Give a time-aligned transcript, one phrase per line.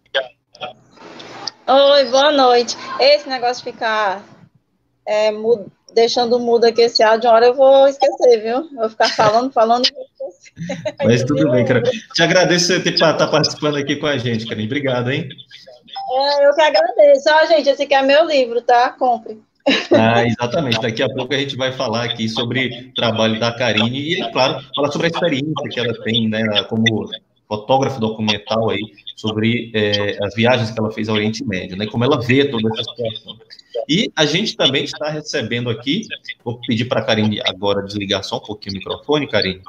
[1.65, 2.75] Oi, boa noite.
[2.99, 4.21] Esse negócio de ficar
[5.07, 8.69] é, mudo, deixando mudo aqui esse áudio, uma hora eu vou esquecer, viu?
[8.75, 9.87] Vou ficar falando, falando.
[11.05, 11.81] Mas tudo bem, cara.
[11.81, 14.65] Te agradeço por estar tá participando aqui com a gente, Karen.
[14.65, 15.29] Obrigado, hein?
[16.11, 17.29] É, eu que agradeço.
[17.29, 18.89] Ó, gente, esse aqui é meu livro, tá?
[18.89, 19.41] Compre.
[19.93, 20.81] Ah, exatamente.
[20.81, 24.61] Daqui a pouco a gente vai falar aqui sobre o trabalho da Karine e, claro,
[24.75, 27.09] falar sobre a experiência que ela tem, né, como
[27.57, 28.81] fotógrafo documental aí
[29.15, 31.85] sobre é, as viagens que ela fez ao Oriente Médio, né?
[31.85, 33.37] Como ela vê toda essa situação.
[33.87, 36.07] E a gente também está recebendo aqui,
[36.43, 39.61] vou pedir para a Karine agora desligar só um pouquinho o microfone, Karine,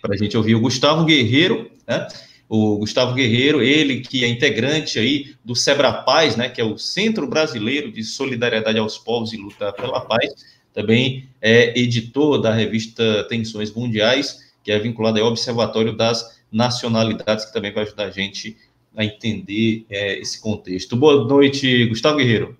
[0.00, 2.08] para a gente ouvir o Gustavo Guerreiro, né?
[2.48, 6.48] O Gustavo Guerreiro, ele que é integrante aí do Sebra Paz, né?
[6.48, 10.34] Que é o Centro Brasileiro de Solidariedade aos Povos e Luta pela Paz,
[10.74, 17.52] também é editor da revista Tensões Mundiais, que é vinculado ao Observatório das nacionalidades, que
[17.52, 18.56] também vai ajudar a gente
[18.96, 20.94] a entender é, esse contexto.
[20.94, 22.56] Boa noite, Gustavo Guerreiro.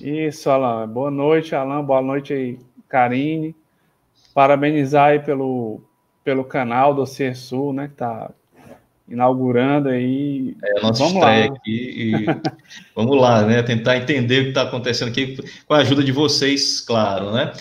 [0.00, 0.88] Isso, Alain.
[0.88, 1.84] Boa noite, Alain.
[1.84, 3.54] Boa noite aí, Karine.
[4.34, 5.80] Parabenizar aí pelo,
[6.24, 8.30] pelo canal do Sul, né, que está
[9.08, 10.56] inaugurando aí.
[10.62, 11.56] É, a nossa vamos estreia lá.
[11.56, 12.26] aqui e
[12.94, 16.80] vamos lá, né, tentar entender o que está acontecendo aqui com a ajuda de vocês,
[16.80, 17.52] claro, né.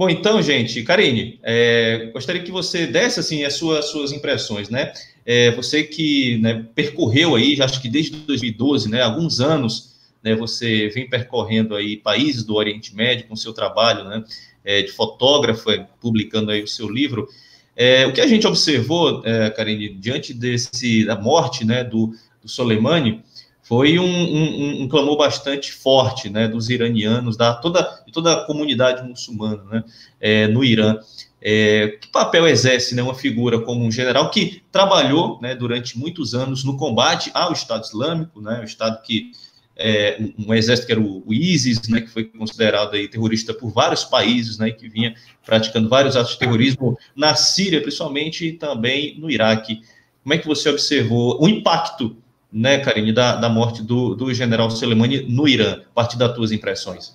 [0.00, 4.94] Bom, então, gente, Karine, é, gostaria que você desse assim as suas, suas impressões, né?
[5.26, 10.88] É, você que né, percorreu aí, acho que desde 2012, né, alguns anos, né, você
[10.88, 14.24] vem percorrendo aí países do Oriente Médio com seu trabalho, né,
[14.64, 17.28] é, de fotógrafa, publicando aí o seu livro.
[17.76, 22.48] É, o que a gente observou, é, Karine, diante desse da morte, né, do, do
[22.48, 23.22] Soleimani,
[23.70, 29.08] foi um, um, um, clamor bastante forte né, dos iranianos, da toda, toda a comunidade
[29.08, 29.84] muçulmana né,
[30.20, 30.98] é, no Irã.
[31.40, 36.34] É, que papel exerce né, uma figura como um general que trabalhou né, durante muitos
[36.34, 39.30] anos no combate ao Estado Islâmico, né, o Estado que
[39.76, 43.70] é, um exército que era o, o ISIS, né, que foi considerado aí terrorista por
[43.70, 45.14] vários países, né, que vinha
[45.46, 49.80] praticando vários atos de terrorismo na Síria, principalmente, e também no Iraque.
[50.24, 52.16] Como é que você observou o impacto
[52.52, 56.52] né, Karine, da, da morte do, do general Soleimani no Irã, a partir das tuas
[56.52, 57.14] impressões.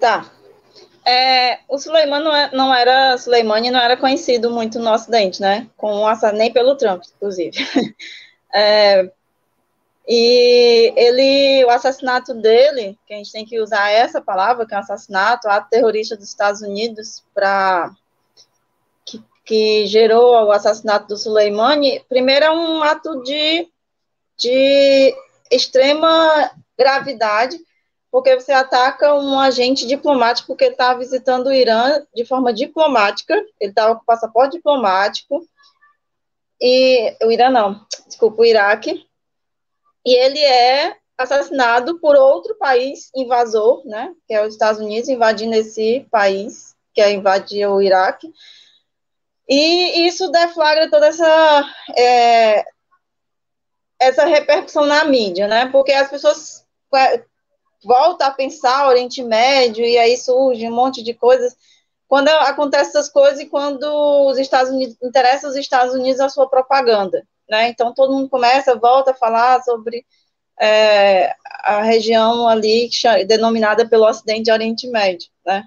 [0.00, 0.30] Tá.
[1.04, 5.66] É, o Suleiman não, é, não era Soleimani não era conhecido muito no Ocidente, né?
[6.34, 7.56] Nem pelo Trump, inclusive.
[8.52, 9.08] É,
[10.08, 14.76] e ele, o assassinato dele, que a gente tem que usar essa palavra, que é
[14.76, 17.94] um assassinato, ato terrorista dos Estados Unidos, para
[19.50, 23.66] que, gerou o assassinato do Soleimani, primeiro é um ato de,
[24.38, 25.12] de
[25.50, 27.58] extrema gravidade,
[28.12, 33.72] porque você ataca um agente diplomático que está visitando o Irã de forma diplomática, ele
[33.72, 35.44] estava com passaporte diplomático,
[36.60, 39.04] e o Irã não, desculpa, o Iraque,
[40.06, 45.56] e ele é assassinado por outro país invasor, né, que é os Estados Unidos, invadindo
[45.56, 48.32] esse país, que é invadir o Iraque,
[49.50, 51.64] e isso deflagra toda essa,
[51.98, 52.64] é,
[53.98, 56.64] essa repercussão na mídia, né, porque as pessoas
[56.94, 57.24] é,
[57.84, 61.56] voltam a pensar Oriente Médio, e aí surge um monte de coisas,
[62.06, 63.84] quando acontecem essas coisas e quando
[64.28, 67.68] os Estados Unidos, interessa os Estados Unidos a sua propaganda, né?
[67.68, 70.04] Então todo mundo começa, volta a falar sobre
[70.60, 71.32] é,
[71.62, 72.90] a região ali
[73.26, 75.64] denominada pelo Ocidente de Oriente Médio, né?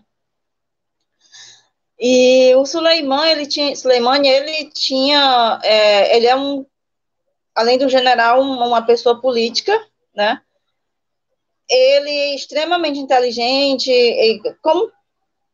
[2.06, 6.66] E o Suleiman, ele tinha, Suleimani, ele tinha, é, ele é um,
[7.56, 9.72] além do general, uma pessoa política,
[10.14, 10.42] né?
[11.70, 13.90] Ele é extremamente inteligente,
[14.62, 14.92] como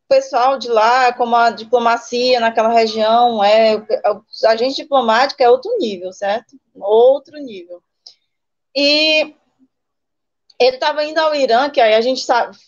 [0.07, 6.11] pessoal de lá, como a diplomacia naquela região, é, a agente diplomática é outro nível,
[6.11, 6.59] certo?
[6.73, 7.79] Outro nível.
[8.75, 9.35] E
[10.59, 12.25] ele estava indo ao Irã, que aí a gente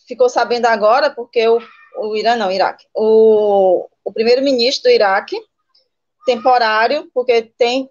[0.08, 1.60] ficou sabendo agora, porque o,
[1.98, 5.40] o Irã, não, Iraque, o, o primeiro-ministro do Iraque,
[6.26, 7.90] temporário, porque tem,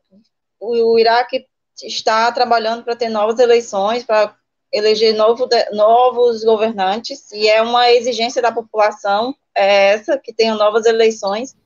[0.58, 1.46] o, o Iraque
[1.82, 4.34] está trabalhando para ter novas eleições, para
[4.72, 10.86] eleger novo, novos governantes, e é uma exigência da população é essa, que tenham novas
[10.86, 11.56] eleições.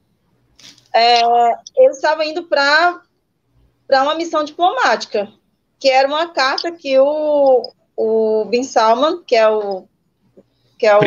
[0.93, 1.21] É,
[1.77, 3.03] ele estava indo para
[4.03, 5.31] uma missão diplomática,
[5.79, 9.87] que era uma carta que o, o Bin Salman, que é o.
[10.79, 11.01] Que é o?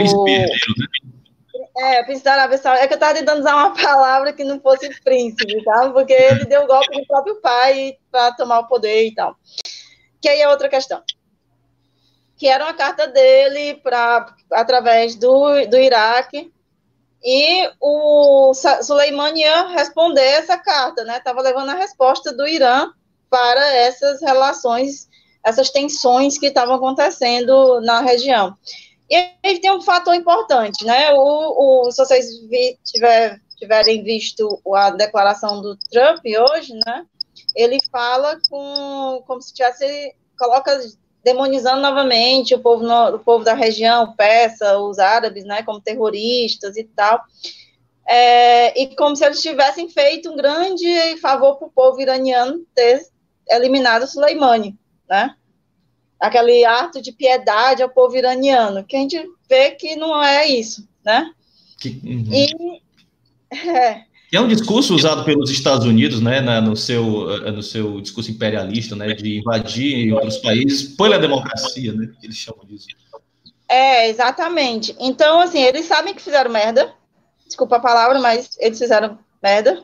[1.78, 2.84] É, príncipe da Arábia Saudita.
[2.84, 5.90] É que eu estava tentando usar uma palavra que não fosse príncipe, tá?
[5.92, 9.36] Porque ele deu o golpe do próprio pai para tomar o poder e tal.
[10.22, 11.02] Que aí é outra questão
[12.38, 16.54] que era uma carta dele para através do, do Iraque
[17.24, 21.18] e o Soleimani ia responder essa carta, né?
[21.18, 22.92] Estava levando a resposta do Irã
[23.28, 25.10] para essas relações,
[25.44, 28.56] essas tensões que estavam acontecendo na região.
[29.10, 31.12] E aí tem um fator importante, né?
[31.14, 37.06] O, o se vocês vi, tiver, tiverem visto a declaração do Trump hoje, né?
[37.56, 40.80] Ele fala com como se tivesse coloca
[41.24, 46.78] demonizando novamente o povo, no, o povo da região, peça, os árabes, né, como terroristas
[46.78, 47.22] e tal,
[48.08, 53.06] é, e como se eles tivessem feito um grande favor para o povo iraniano ter
[53.50, 54.78] eliminado Soleimani,
[55.10, 55.36] né,
[56.20, 60.88] aquele ato de piedade ao povo iraniano, que a gente vê que não é isso,
[61.04, 61.32] né,
[61.80, 62.30] que, uhum.
[62.32, 62.82] e,
[63.70, 68.02] é, é um discurso usado pelos Estados Unidos, né, na, no, seu, eh, no seu
[68.02, 72.88] discurso imperialista, né, de invadir outros países pela democracia, né, que eles chamam disso.
[73.70, 74.96] É, exatamente.
[75.00, 76.94] Então, assim, eles sabem que fizeram merda,
[77.46, 79.84] desculpa a palavra, mas eles fizeram merda.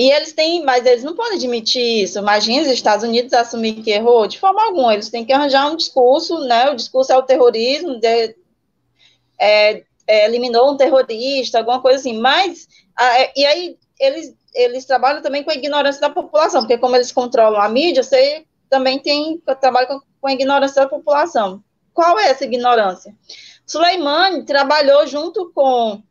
[0.00, 2.18] E eles têm, mas eles não podem admitir isso.
[2.18, 4.94] Imagina os Estados Unidos assumir que errou, de forma alguma.
[4.94, 6.70] Eles têm que arranjar um discurso, né?
[6.70, 8.34] O discurso é o terrorismo, de,
[9.38, 12.18] é, é, eliminou um terrorista, alguma coisa assim.
[12.18, 12.66] Mas
[12.96, 16.96] ah, é, e aí eles, eles trabalham também com a ignorância da população, porque como
[16.96, 21.62] eles controlam a mídia, você também tem trabalho com, com a ignorância da população.
[21.92, 23.14] Qual é essa ignorância?
[23.66, 26.02] Soleimani trabalhou junto com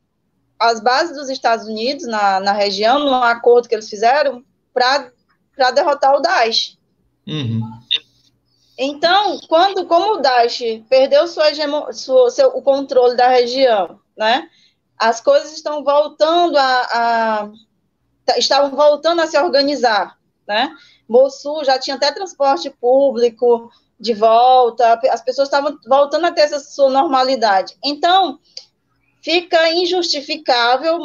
[0.60, 6.16] as bases dos Estados Unidos na, na região, num acordo que eles fizeram, para derrotar
[6.16, 6.78] o Daesh.
[7.26, 7.62] Uhum.
[8.78, 11.46] Então, quando, como o Daesh perdeu sua,
[11.94, 14.50] sua, seu, o controle da região, né,
[14.98, 17.50] as coisas estão voltando a, a
[18.26, 20.76] tá, estavam voltando a se organizar, né?
[21.08, 26.60] Mossul já tinha até transporte público de volta, as pessoas estavam voltando a ter essa
[26.60, 27.78] sua normalidade.
[27.84, 28.40] Então,
[29.22, 31.00] fica injustificável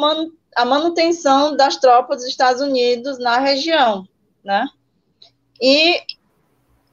[0.55, 4.07] a manutenção das tropas dos Estados Unidos na região,
[4.43, 4.67] né?
[5.61, 6.01] E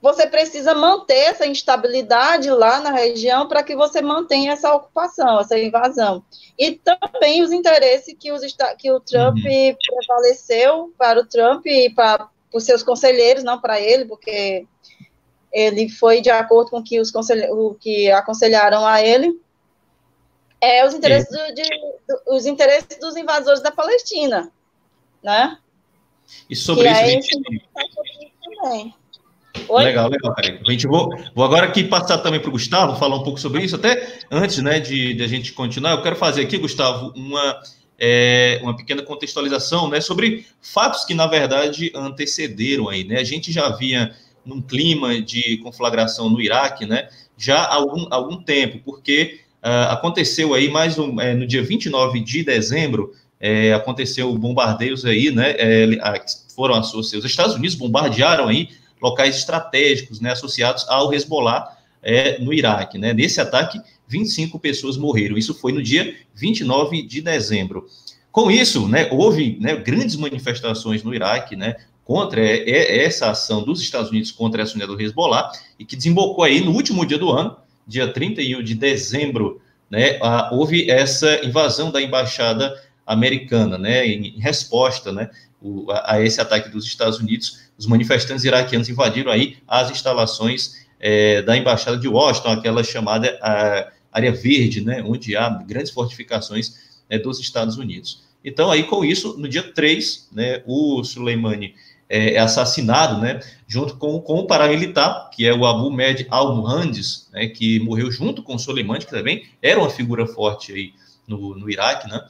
[0.03, 5.57] você precisa manter essa instabilidade lá na região para que você mantenha essa ocupação, essa
[5.57, 6.25] invasão.
[6.59, 8.43] E também os interesses que, os,
[8.79, 9.77] que o Trump uhum.
[9.97, 14.67] prevaleceu para o Trump e para por seus conselheiros, não para ele, porque
[15.53, 17.11] ele foi de acordo com que os
[17.51, 19.41] o que aconselharam a ele,
[20.63, 21.63] é os interesses, do, de,
[22.09, 24.51] do, os interesses dos invasores da Palestina,
[25.23, 25.59] né?
[26.49, 27.43] E sobre isso, a gente...
[28.45, 28.95] também.
[29.69, 29.85] Oi?
[29.85, 30.61] Legal, legal, Karine.
[30.67, 33.63] A gente vou, vou agora aqui passar também para o Gustavo, falar um pouco sobre
[33.63, 33.77] isso.
[33.77, 37.61] Até antes né, de, de a gente continuar, eu quero fazer aqui, Gustavo, uma,
[37.99, 43.05] é, uma pequena contextualização né, sobre fatos que, na verdade, antecederam aí.
[43.05, 43.19] Né?
[43.19, 44.15] A gente já havia
[44.45, 50.55] num clima de conflagração no Iraque, né, já há algum, algum tempo, porque uh, aconteceu
[50.55, 55.87] aí mais um, é, no dia 29 de dezembro, é, aconteceu bombardeios aí, né, é,
[56.55, 58.69] foram associados, os Estados Unidos bombardearam aí
[59.01, 65.37] locais estratégicos, né, associados ao Hezbollah é, no Iraque, né, nesse ataque 25 pessoas morreram,
[65.37, 67.87] isso foi no dia 29 de dezembro.
[68.31, 74.11] Com isso, né, houve né, grandes manifestações no Iraque, né, contra essa ação dos Estados
[74.11, 77.57] Unidos contra a Sunni do Hezbollah, e que desembocou aí no último dia do ano,
[77.93, 80.19] dia 31 de dezembro, né,
[80.51, 82.75] houve essa invasão da embaixada
[83.07, 85.29] americana, né, em, resposta, né,
[86.05, 91.55] a, esse ataque dos Estados Unidos, os manifestantes iraquianos invadiram aí as instalações é, da
[91.55, 93.39] embaixada de Washington, aquela chamada
[94.11, 96.75] área verde, né, onde há grandes fortificações
[97.11, 98.23] né, dos Estados Unidos.
[98.43, 101.75] Então, aí com isso, no dia 3, né, o Soleimani
[102.13, 107.27] é, é, assassinado, né, junto com, com o paramilitar, que é o Abu Med al-Muhandis,
[107.33, 110.93] né, que morreu junto com o Soleimani, que também era uma figura forte aí
[111.27, 112.21] no, no Iraque, né,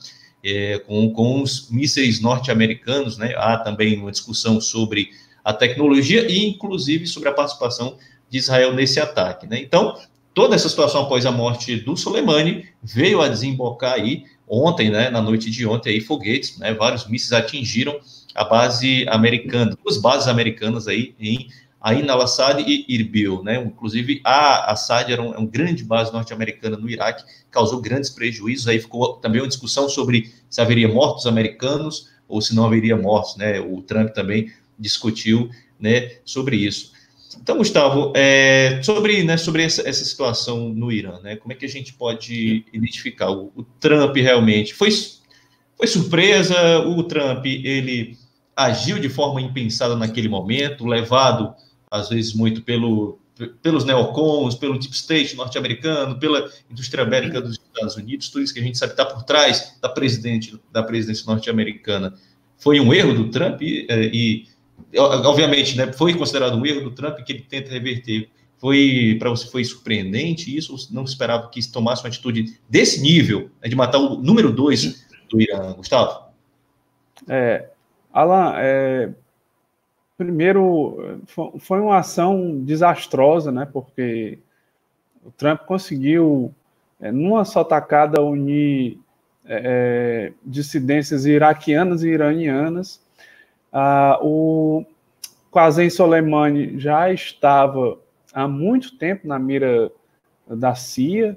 [0.44, 5.10] é, com, com os mísseis norte-americanos, né, há também uma discussão sobre
[5.44, 7.96] a tecnologia e, inclusive, sobre a participação
[8.30, 9.58] de Israel nesse ataque, né.
[9.58, 9.98] Então,
[10.32, 15.20] toda essa situação após a morte do Soleimani veio a desembocar aí ontem, né, na
[15.20, 17.98] noite de ontem, aí foguetes, né, vários mísseis atingiram
[18.34, 21.48] a base americana, duas bases americanas aí em
[21.82, 23.56] Ain al-Assad e Irbil, né?
[23.56, 28.68] Inclusive, a Assad era um, é uma grande base norte-americana no Iraque, causou grandes prejuízos.
[28.68, 33.36] Aí ficou também uma discussão sobre se haveria mortos americanos ou se não haveria mortos,
[33.36, 33.58] né?
[33.60, 36.92] O Trump também discutiu, né, sobre isso.
[37.40, 41.36] Então, Gustavo, é, sobre, né, sobre essa, essa, situação no Irã, né?
[41.36, 44.90] Como é que a gente pode identificar o, o Trump realmente foi
[45.76, 46.80] foi surpresa?
[46.80, 48.16] O Trump ele
[48.56, 51.54] agiu de forma impensada naquele momento, levado
[51.90, 53.18] às vezes muito pelo,
[53.62, 58.60] pelos neocons, pelo deep state norte-americano, pela indústria bélica dos Estados Unidos, tudo isso que
[58.60, 62.14] a gente sabe está por trás da presidente da presidência norte-americana.
[62.56, 67.18] Foi um erro do Trump e, e obviamente, né, foi considerado um erro do Trump
[67.18, 68.28] que ele tenta reverter.
[68.58, 70.76] Foi para você foi surpreendente isso?
[70.92, 75.40] Não esperava que tomasse uma atitude desse nível, né, de matar o número dois do
[75.40, 76.26] Irã, Gustavo?
[77.28, 77.68] É,
[78.12, 79.10] Alan, é,
[80.16, 81.20] primeiro,
[81.58, 83.66] foi uma ação desastrosa, né?
[83.72, 84.38] Porque
[85.24, 86.54] o Trump conseguiu,
[87.00, 88.98] é, numa só tacada, unir
[89.44, 93.00] é, é dissidências iraquianas e iranianas.
[93.72, 94.84] Ah, o
[95.52, 97.98] Qasem Soleimani já estava
[98.32, 99.90] há muito tempo na mira
[100.46, 101.36] da CIA,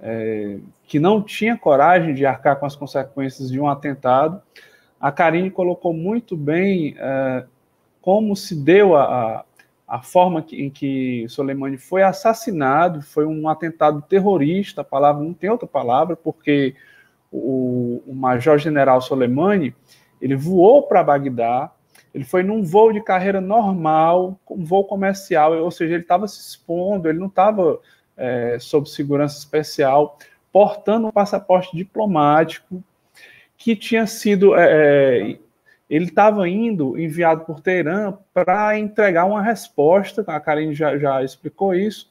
[0.00, 4.40] é, que não tinha coragem de arcar com as consequências de um atentado.
[5.00, 7.44] A Karine colocou muito bem é,
[8.00, 9.44] como se deu a,
[9.86, 15.34] a forma que, em que Soleimani foi assassinado, foi um atentado terrorista, a palavra não
[15.34, 16.74] tem outra palavra, porque
[17.30, 19.74] o, o major-general Soleimani,
[20.20, 21.70] ele voou para Bagdá,
[22.14, 26.40] ele foi num voo de carreira normal, um voo comercial, ou seja, ele estava se
[26.40, 27.78] expondo, ele não estava
[28.16, 30.18] é, sob segurança especial,
[30.50, 32.82] portando um passaporte diplomático
[33.56, 34.56] que tinha sido.
[34.56, 35.38] É, é
[35.88, 41.76] ele estava indo, enviado por Teherã, para entregar uma resposta, a Karine já, já explicou
[41.76, 42.10] isso,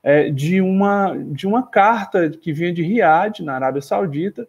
[0.00, 4.46] é, de, uma, de uma carta que vinha de Riad, na Arábia Saudita.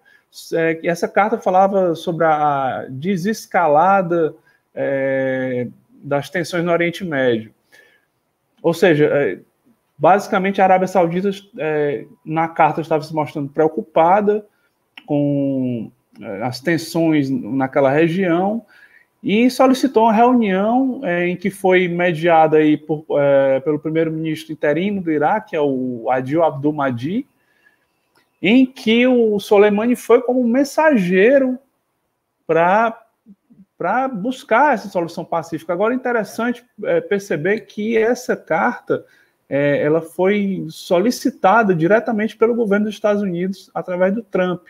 [0.53, 4.35] É, essa carta falava sobre a desescalada
[4.75, 7.51] é, das tensões no Oriente Médio.
[8.61, 9.39] Ou seja, é,
[10.01, 14.43] Basicamente, a Arábia Saudita, é, na carta, estava se mostrando preocupada
[15.05, 15.91] com
[16.43, 18.65] as tensões naquela região
[19.23, 25.01] e solicitou uma reunião é, em que foi mediada aí por, é, pelo primeiro-ministro interino
[25.01, 27.27] do Iraque, é o Adil Abdul Mahdi,
[28.41, 31.59] em que o Soleimani foi como mensageiro
[32.47, 35.71] para buscar essa solução pacífica.
[35.71, 39.05] Agora, interessante é, perceber que essa carta
[39.53, 44.61] ela foi solicitada diretamente pelo governo dos Estados Unidos através do Trump.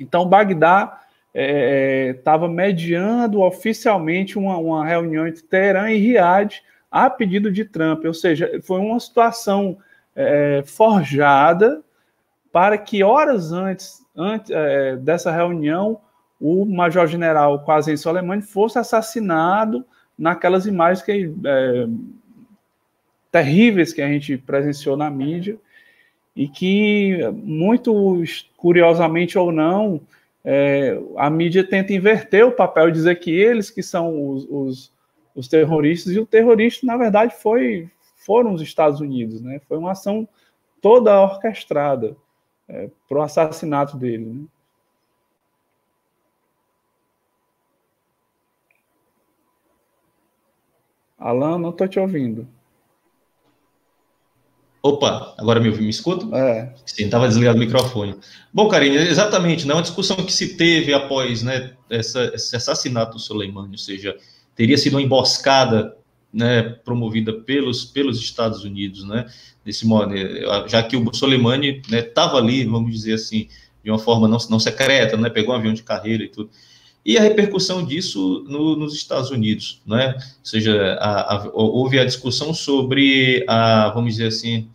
[0.00, 1.00] Então, Bagdá
[1.32, 7.64] estava é, é mediando oficialmente uma, uma, reunião entre Teherã e Riad a pedido de
[7.64, 9.78] Trump, ou seja, foi uma situação
[10.16, 11.82] é, forjada
[12.50, 16.00] para que horas antes, antes é, dessa reunião
[16.40, 19.84] o major-general Qasem Soleimani fosse assassinado
[20.18, 21.86] naquelas imagens que, é,
[23.30, 25.58] terríveis que a gente presenciou na mídia
[26.34, 28.22] e que, muito
[28.56, 30.00] curiosamente ou não,
[30.44, 34.92] é, a mídia tenta inverter o papel e dizer que eles que são os, os,
[35.34, 39.60] os terroristas, e o terrorista, na verdade, foi, foram os Estados Unidos, né?
[39.68, 40.28] Foi uma ação
[40.80, 42.16] toda orquestrada
[42.68, 44.24] é, para o assassinato dele.
[44.24, 44.44] Né?
[51.18, 52.48] Alan, não estou te ouvindo.
[54.82, 56.24] Opa, agora me, me escuta?
[56.36, 56.72] É.
[56.86, 58.14] Sim, estava desligado o microfone.
[58.52, 63.18] Bom, Karine, exatamente, né, uma discussão que se teve após né, essa, esse assassinato do
[63.18, 64.16] Soleimani, ou seja,
[64.56, 65.94] teria sido uma emboscada
[66.32, 69.26] né, promovida pelos, pelos Estados Unidos, né,
[69.62, 70.14] desse modo,
[70.66, 73.48] já que o Soleimani estava né, ali, vamos dizer assim,
[73.84, 76.50] de uma forma não, não secreta, né, pegou um avião de carreira e tudo
[77.04, 80.14] e a repercussão disso no, nos Estados Unidos, né?
[80.16, 84.68] Ou seja, a, a, houve a discussão sobre a, vamos dizer assim,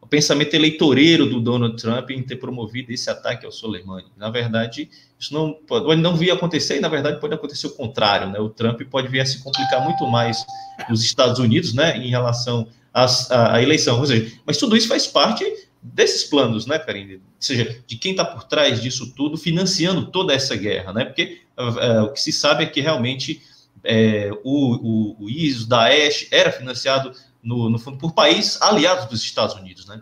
[0.00, 4.06] o pensamento eleitoreiro do Donald Trump em ter promovido esse ataque ao Soleimani.
[4.16, 8.28] Na verdade, isso não pode não vir acontecer e na verdade pode acontecer o contrário,
[8.30, 8.38] né?
[8.38, 10.44] O Trump pode vir a se complicar muito mais
[10.88, 11.96] nos Estados Unidos, né?
[11.96, 13.06] Em relação à,
[13.54, 15.44] à eleição, ou seja, mas tudo isso faz parte
[15.82, 17.16] desses planos, né, Karine?
[17.16, 21.04] Ou seja, de quem está por trás disso tudo, financiando toda essa guerra, né?
[21.04, 23.42] Porque é, o que se sabe é que realmente
[23.82, 27.12] é, o, o, o ISIS, o Daesh, era financiado,
[27.42, 30.00] no, no fundo, por países aliados dos Estados Unidos, né?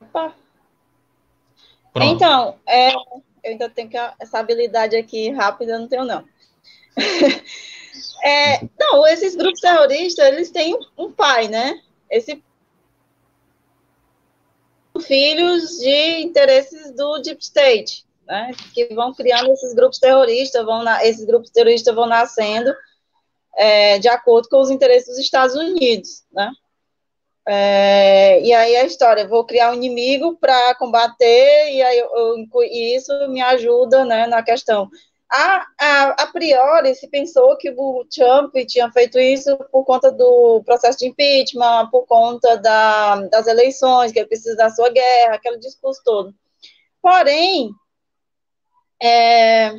[0.00, 0.34] Opa.
[1.96, 3.02] Então, é, eu
[3.44, 6.24] ainda tenho que essa habilidade aqui rápida, não tenho não.
[8.24, 11.80] é, não, esses grupos terroristas, eles têm um pai, né?
[12.10, 12.42] Esse
[15.06, 21.04] filhos de interesses do Deep State, né, que vão criando esses grupos terroristas, vão na,
[21.04, 22.74] esses grupos terroristas vão nascendo
[23.56, 26.50] é, de acordo com os interesses dos Estados Unidos, né?
[27.46, 32.62] É, e aí a história, vou criar um inimigo para combater, e aí eu, eu,
[32.62, 34.88] e isso me ajuda né, na questão
[35.30, 40.60] a, a, a, priori se pensou que o Trump tinha feito isso por conta do
[40.64, 45.58] processo de impeachment, por conta da, das eleições, que ele precisa da sua guerra, aquele
[45.58, 46.34] discurso todo.
[47.00, 47.70] Porém,
[49.00, 49.72] é,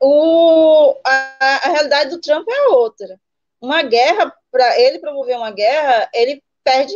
[0.00, 3.20] o, a, a realidade do Trump é outra.
[3.60, 6.94] Uma guerra, para ele promover uma guerra, ele perde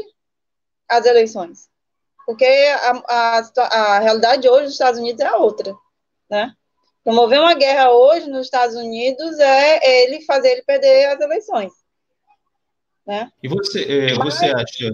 [0.88, 1.68] as eleições.
[2.24, 5.74] Porque a, a, a realidade hoje dos Estados Unidos é outra,
[6.30, 6.54] né?
[7.04, 11.72] Promover uma guerra hoje nos Estados Unidos é ele fazer ele perder as eleições.
[13.04, 13.30] Né?
[13.42, 14.90] E você, é, você mas, acha.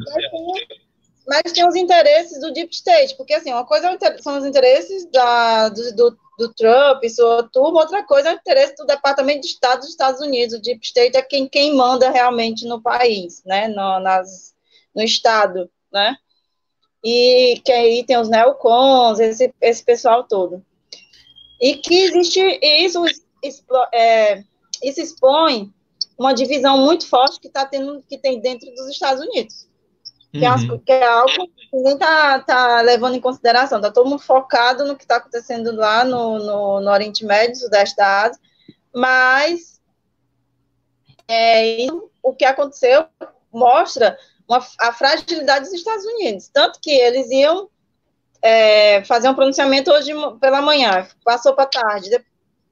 [1.26, 5.04] Mas tem, os interesses do Deep State, porque assim, uma coisa é são os interesses
[5.10, 9.42] da, do, do, do Trump e sua turma, outra coisa é o interesse do Departamento
[9.42, 10.54] de Estado dos Estados Unidos.
[10.54, 13.68] O Deep State é quem, quem manda realmente no país, né?
[13.68, 14.54] No, nas,
[14.94, 16.16] no Estado, né?
[17.04, 20.64] E que aí tem os neocons, esse, esse pessoal todo.
[21.60, 23.04] E que existe, isso,
[23.92, 24.44] é,
[24.82, 25.72] isso expõe
[26.16, 29.68] uma divisão muito forte que, tá tendo, que tem dentro dos Estados Unidos.
[30.30, 30.78] Que, é, uhum.
[30.78, 33.78] que é algo que ninguém está tá levando em consideração.
[33.78, 37.96] Está todo mundo focado no que está acontecendo lá no, no, no, Oriente Médio, Sudeste
[37.96, 38.40] da Ásia,
[38.94, 39.80] mas
[41.26, 41.86] é,
[42.22, 43.06] o que aconteceu
[43.52, 46.48] mostra uma, a fragilidade dos Estados Unidos.
[46.48, 47.68] Tanto que eles iam
[48.42, 52.10] é, fazer um pronunciamento hoje pela manhã, passou para tarde,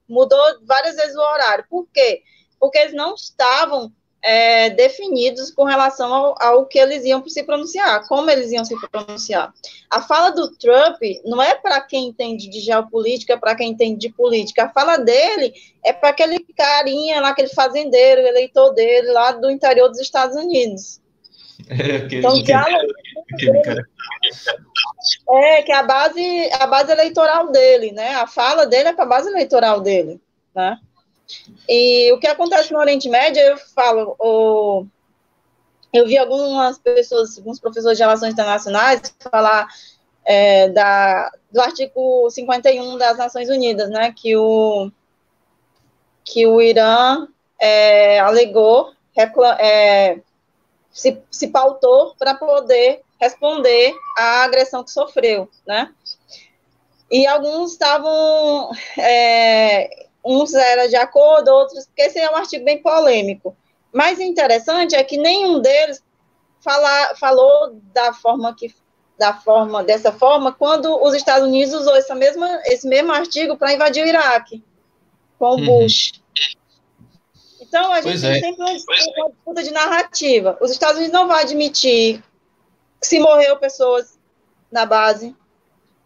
[0.08, 1.64] mudou várias vezes o horário.
[1.68, 2.22] Por quê?
[2.58, 8.06] Porque eles não estavam é, definidos com relação ao, ao, que eles iam se pronunciar,
[8.08, 9.52] como eles iam se pronunciar.
[9.90, 14.00] A fala do Trump não é para quem entende de geopolítica, é para quem entende
[14.00, 14.64] de política.
[14.64, 15.52] A fala dele
[15.84, 21.00] é para aquele carinha lá, aquele fazendeiro, eleitor dele lá do interior dos Estados Unidos.
[21.68, 22.92] É, aquele, então, diálogo.
[25.28, 28.14] É, que a base, a base eleitoral dele, né?
[28.14, 30.20] A fala dele é para a base eleitoral dele,
[30.54, 30.78] né?
[31.68, 34.86] E o que acontece no Oriente Médio, eu falo, o,
[35.92, 39.66] eu vi algumas pessoas, alguns professores de relações internacionais falar
[40.24, 44.12] é, da, do artigo 51 das Nações Unidas, né?
[44.12, 44.90] Que o,
[46.24, 47.26] que o Irã
[47.58, 48.92] é, alegou,
[49.58, 50.18] é,
[50.96, 55.92] se, se pautou para poder responder à agressão que sofreu, né?
[57.10, 58.70] E alguns estavam.
[58.98, 61.86] É, uns eram de acordo, outros.
[61.86, 63.54] Porque esse é um artigo bem polêmico.
[63.92, 66.02] Mas interessante é que nenhum deles
[66.60, 68.74] fala, falou da forma que
[69.18, 73.72] da forma dessa forma quando os Estados Unidos usou essa mesma, esse mesmo artigo para
[73.72, 74.62] invadir o Iraque
[75.38, 75.64] com o uhum.
[75.64, 76.12] Bush.
[77.76, 78.32] Então a gente é.
[78.32, 80.56] tem sempre uma disputa, uma disputa de narrativa.
[80.62, 82.22] Os Estados Unidos não vão admitir
[83.02, 84.18] se morreu pessoas
[84.72, 85.36] na base.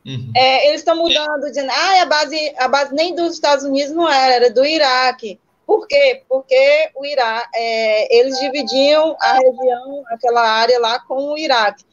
[0.05, 0.33] Uhum.
[0.35, 4.09] É, eles estão mudando, dizendo, ah, a base, a base nem dos Estados Unidos não
[4.09, 5.39] era, era do Iraque.
[5.65, 6.25] Por quê?
[6.29, 11.85] Porque o Iraque, é, eles dividiam a região, aquela área lá com o Iraque.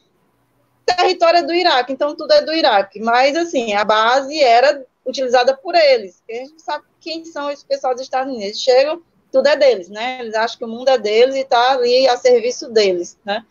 [0.84, 2.98] Território é do Iraque, então tudo é do Iraque.
[2.98, 6.20] Mas, assim, a base era utilizada por eles.
[6.28, 8.46] A gente sabe quem são esse pessoal dos Estados Unidos.
[8.46, 10.20] Eles chegam, tudo é deles, né?
[10.20, 13.44] Eles acham que o mundo é deles e está ali a serviço deles, né?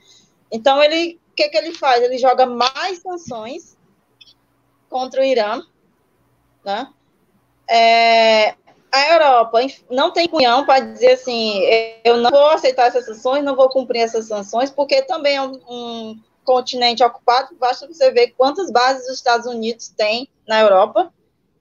[0.52, 2.04] Então, ele que, que ele faz?
[2.04, 3.78] Ele joga mais sanções
[4.90, 5.62] contra o Irã,
[6.66, 6.90] né?
[7.70, 8.56] É,
[8.92, 9.60] a Europa
[9.92, 11.62] não tem cunhão para dizer assim,
[12.04, 15.60] eu não vou aceitar essas sanções, não vou cumprir essas sanções, porque também é um,
[15.70, 21.14] um continente ocupado, basta você ver quantas bases os Estados Unidos têm na Europa,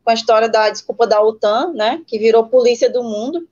[0.05, 3.47] com a história da desculpa da OTAN, né, que virou polícia do mundo,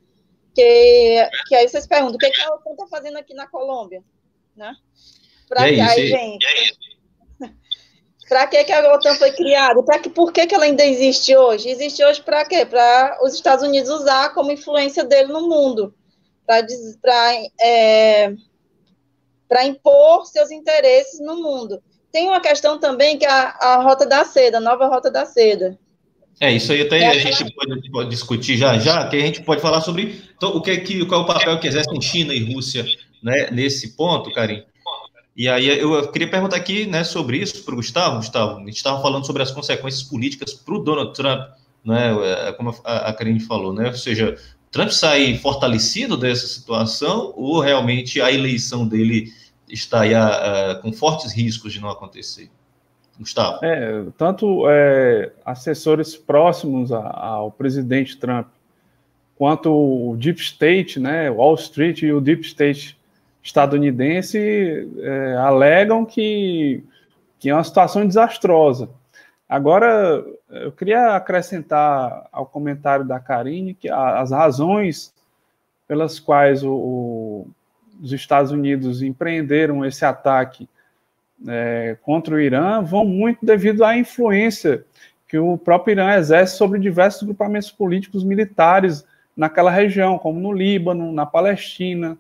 [0.55, 4.03] que, que aí vocês perguntam, o que, que a OTAN está fazendo aqui na Colômbia,
[4.57, 4.75] né?
[5.49, 6.47] Para é aí, gente.
[7.43, 7.65] É
[8.29, 9.83] para que, que a OTAN foi criada?
[9.83, 11.69] Para que, por que, que ela ainda existe hoje?
[11.69, 12.65] Existe hoje para quê?
[12.65, 15.95] Para os Estados Unidos usar como influência dele no mundo,
[16.47, 18.33] para é,
[19.67, 21.83] impor seus interesses no mundo.
[22.11, 25.27] Tem uma questão também que é a, a Rota da Seda, a nova Rota da
[25.27, 25.79] Seda.
[26.41, 29.43] É, isso aí até é a gente pode, pode, discutir já já, que a gente
[29.43, 32.53] pode falar sobre então, o que, que, qual é o papel que exercem China e
[32.53, 32.85] Rússia
[33.23, 34.63] né, nesse ponto, Karim.
[35.37, 38.17] E aí eu queria perguntar aqui né, sobre isso para o Gustavo.
[38.17, 41.41] Gustavo, a gente estava falando sobre as consequências políticas para o Donald Trump,
[41.85, 42.15] né,
[42.49, 43.89] é, como a Karine falou, né?
[43.89, 44.37] Ou seja,
[44.71, 49.33] Trump sai fortalecido dessa situação ou realmente a eleição dele
[49.69, 52.51] está aí a, a, com fortes riscos de não acontecer?
[53.19, 53.65] Gustavo.
[53.65, 58.49] É, tanto é, assessores próximos a, ao presidente Trump
[59.37, 62.99] quanto o Deep State, né, Wall Street e o Deep State
[63.43, 66.83] estadunidense é, alegam que,
[67.39, 68.89] que é uma situação desastrosa.
[69.49, 75.13] Agora, eu queria acrescentar ao comentário da Karine que as razões
[75.87, 77.47] pelas quais o, o,
[78.03, 80.69] os Estados Unidos empreenderam esse ataque
[81.49, 84.85] é, contra o Irã vão muito devido à influência
[85.29, 89.05] que o próprio Irã exerce sobre diversos grupamentos políticos militares
[89.37, 92.17] naquela região, como no Líbano, na Palestina,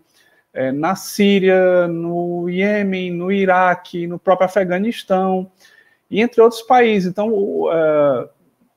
[0.52, 5.50] é, na Síria, no Iêmen, no Iraque, no próprio Afeganistão,
[6.10, 7.08] e entre outros países.
[7.08, 8.28] Então, uh,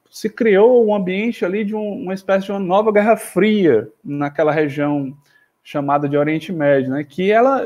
[0.10, 4.52] se criou um ambiente ali de um, uma espécie de uma nova Guerra Fria naquela
[4.52, 5.16] região
[5.64, 7.66] chamada de Oriente Médio, né, que ela,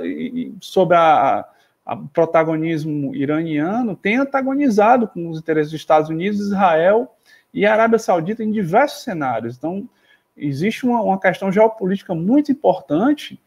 [0.60, 1.46] sob a,
[1.86, 7.16] a protagonismo iraniano, tem antagonizado com os interesses dos Estados Unidos, Israel
[7.54, 9.58] e Arábia Saudita em diversos cenários.
[9.58, 9.90] Então,
[10.38, 13.40] existe uma, uma questão geopolítica muito importante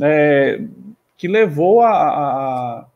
[0.00, 0.62] é,
[1.16, 2.86] que levou a, a,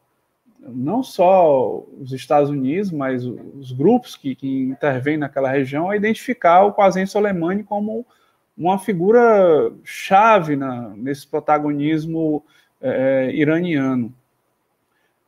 [0.60, 6.64] não só os Estados Unidos, mas os grupos que, que intervêm naquela região a identificar
[6.64, 8.06] o Qasem Soleimani como
[8.56, 12.42] uma figura chave na, nesse protagonismo
[12.80, 14.14] é, iraniano.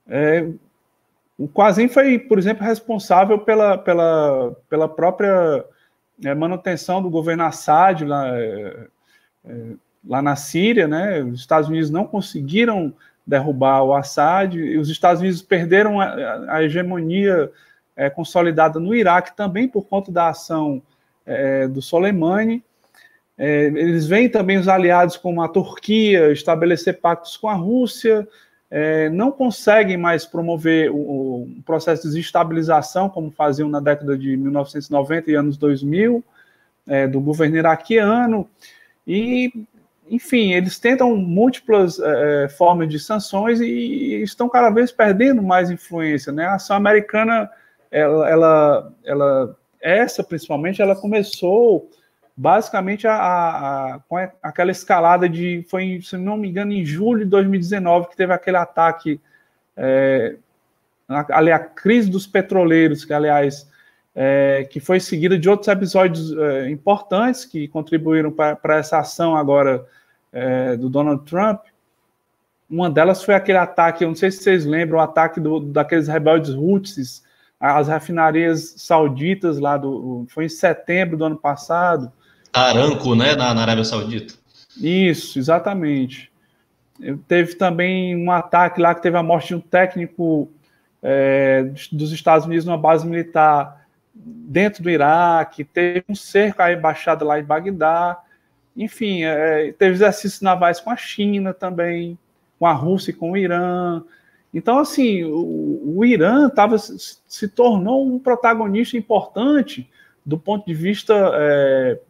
[0.09, 0.49] É,
[1.38, 5.64] o Qasem foi, por exemplo, responsável pela, pela, pela própria
[6.25, 8.87] é, manutenção do governo Assad lá, é,
[9.45, 9.55] é
[10.07, 11.23] lá na Síria, né?
[11.23, 12.95] Os Estados Unidos não conseguiram
[13.27, 17.51] derrubar o Assad, e os Estados Unidos perderam a, a hegemonia
[17.97, 20.81] é, consolidada no Iraque também por conta da ação
[21.25, 22.62] é, do Soleimani.
[23.37, 28.27] É, eles veem também os aliados como a Turquia estabelecer pactos com a Rússia,
[28.70, 34.37] é, não conseguem mais promover o, o, processo de desestabilização como faziam na década de
[34.37, 36.24] 1990 e anos 2000
[36.87, 38.48] é, do governo iraquiano
[39.07, 39.52] e
[40.09, 46.33] enfim, eles tentam múltiplas é, formas de sanções e estão cada vez perdendo mais influência.
[46.33, 46.44] Né?
[46.44, 47.50] A ação americana,
[47.90, 51.90] ela, ela, ela essa principalmente, ela começou
[52.37, 57.25] basicamente a, a, a, com aquela escalada de, foi, se não me engano, em julho
[57.25, 59.20] de 2019, que teve aquele ataque,
[59.77, 60.37] é,
[61.09, 63.68] ali a crise dos petroleiros, que aliás
[64.14, 69.87] é, que foi seguida de outros episódios é, importantes que contribuíram para essa ação agora
[70.33, 71.62] é, do Donald Trump.
[72.68, 76.09] Uma delas foi aquele ataque, eu não sei se vocês lembram, o ataque do, daqueles
[76.09, 77.25] rebeldes Houthis
[77.59, 80.27] as refinarias sauditas lá do.
[80.29, 82.12] Foi em setembro do ano passado.
[82.61, 84.35] Aranco, né, na, na Arábia Saudita.
[84.81, 86.31] Isso, exatamente.
[87.29, 90.51] Teve também um ataque lá que teve a morte de um técnico
[91.03, 97.25] é, dos Estados Unidos numa base militar dentro do Iraque, teve um cerco à embaixada
[97.25, 98.19] lá em Bagdá,
[98.77, 102.19] enfim, é, teve exercícios navais com a China também,
[102.59, 104.03] com a Rússia e com o Irã.
[104.53, 109.88] Então, assim, o, o Irã tava, se tornou um protagonista importante
[110.27, 112.01] do ponto de vista é,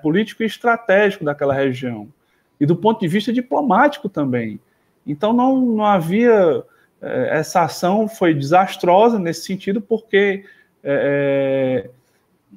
[0.00, 2.08] político e estratégico daquela região,
[2.60, 4.60] e do ponto de vista diplomático também.
[5.04, 6.62] Então, não, não havia.
[7.02, 10.44] É, essa ação foi desastrosa nesse sentido, porque
[10.84, 11.90] é,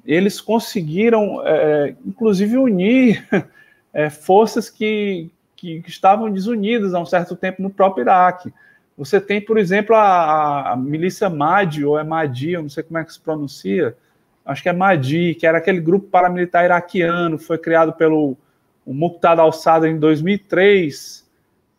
[0.06, 3.28] eles conseguiram, é, inclusive, unir
[4.22, 8.54] forças que, que, que, estavam desunidas há um certo tempo no próprio Iraque.
[8.98, 13.00] Você tem, por exemplo, a, a milícia Mahdi, ou é Mahdi, eu não sei como
[13.00, 13.96] é que se pronuncia,
[14.52, 18.38] acho que é Mahdi, que era aquele grupo paramilitar iraquiano, foi criado pelo
[18.86, 21.30] o Muqtada al-Sadr em 2003,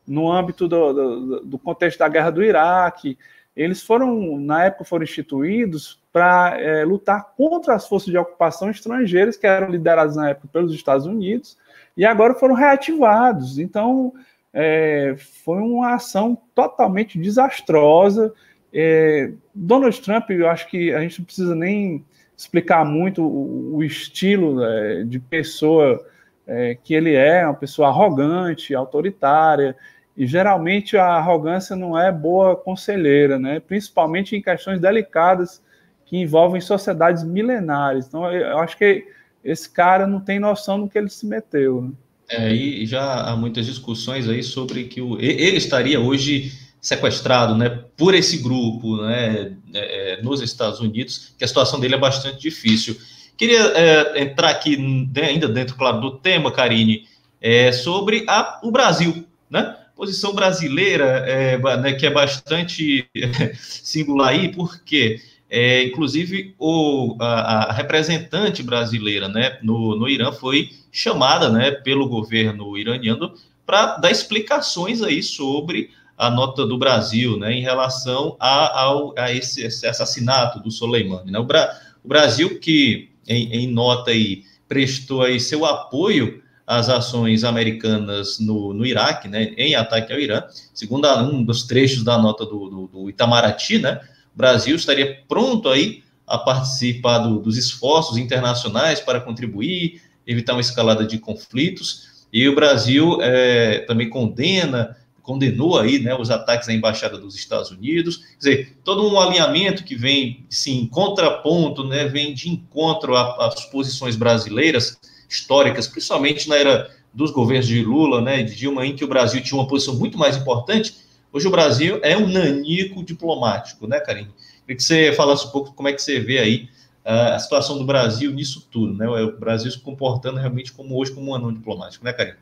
[0.07, 3.19] no âmbito do, do, do contexto da guerra do Iraque.
[3.55, 9.37] Eles foram, na época, foram instituídos para é, lutar contra as forças de ocupação estrangeiras
[9.37, 11.59] que eram lideradas na época pelos Estados Unidos
[11.97, 13.59] e agora foram reativados.
[13.59, 14.13] Então,
[14.53, 18.33] é, foi uma ação totalmente desastrosa.
[18.73, 22.05] É, Donald Trump, eu acho que a gente não precisa nem
[22.37, 26.05] explicar muito o, o estilo é, de pessoa
[26.47, 29.77] é, que ele é, uma pessoa arrogante, autoritária,
[30.17, 33.61] e geralmente a arrogância não é boa conselheira, né?
[33.61, 35.63] principalmente em questões delicadas
[36.05, 38.07] que envolvem sociedades milenares.
[38.07, 39.07] Então, eu acho que
[39.43, 41.83] esse cara não tem noção do que ele se meteu.
[41.83, 41.93] Né?
[42.29, 47.85] É, e já há muitas discussões aí sobre que o, ele estaria hoje sequestrado, né,
[47.97, 52.41] por esse grupo, né, é, é, nos Estados Unidos, que a situação dele é bastante
[52.41, 52.99] difícil.
[53.37, 54.77] Queria é, entrar aqui
[55.23, 57.07] ainda dentro, claro, do tema, Karine,
[57.41, 59.77] é, sobre a, o Brasil, né?
[59.95, 63.09] Posição brasileira, é, né, que é bastante
[63.55, 70.71] singular aí, porque é, inclusive, o, a, a, representante brasileira né, no, no Irã foi
[70.91, 73.35] chamada né, pelo governo iraniano
[73.67, 79.33] para dar explicações aí sobre a nota do Brasil né, em relação a, ao, a
[79.33, 81.31] esse, esse, assassinato do Soleimani.
[81.31, 81.39] Né?
[81.39, 87.45] O, Bra, o Brasil, que em, em, nota aí, prestou aí seu apoio às ações
[87.45, 92.47] americanas no, no Iraque, né, em ataque ao Irã, segundo um dos trechos da nota
[92.47, 94.01] do, do, do Itamaraty, né,
[94.35, 100.61] o Brasil estaria pronto aí a participar do, dos esforços internacionais para contribuir, evitar uma
[100.61, 102.27] escalada de conflitos.
[102.33, 107.71] E o Brasil é, também condena, condenou aí, né, os ataques à embaixada dos Estados
[107.71, 108.19] Unidos.
[108.19, 114.17] Quer dizer, todo um alinhamento que vem, sim, contraponto, né, vem de encontro às posições
[114.17, 119.09] brasileiras históricas, principalmente na era dos governos de Lula, né, de Dilma, em que o
[119.09, 120.95] Brasil tinha uma posição muito mais importante
[121.33, 124.31] Hoje o Brasil é um nanico diplomático, né, Karine?
[124.67, 126.69] Queria que você falasse um pouco como é que você vê aí
[127.07, 129.09] uh, a situação do Brasil nisso tudo, né?
[129.09, 132.37] O Brasil se comportando realmente como hoje como um anão diplomático, né, Karine?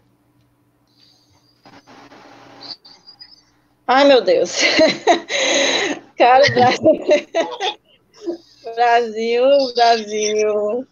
[3.93, 4.53] Ai, meu Deus.
[6.17, 6.93] Cara, Brasil,
[8.77, 10.87] Brasil, Brasil.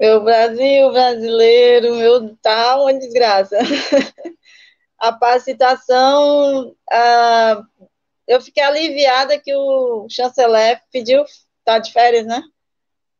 [0.00, 3.56] Meu Brasil brasileiro, meu tá uma desgraça
[4.98, 7.62] a capacitação, ah,
[8.26, 11.24] eu fiquei aliviada que o chanceler pediu
[11.64, 12.42] tá de férias, né?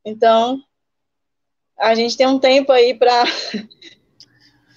[0.04, 0.60] Então,
[1.78, 3.22] a gente tem um tempo aí para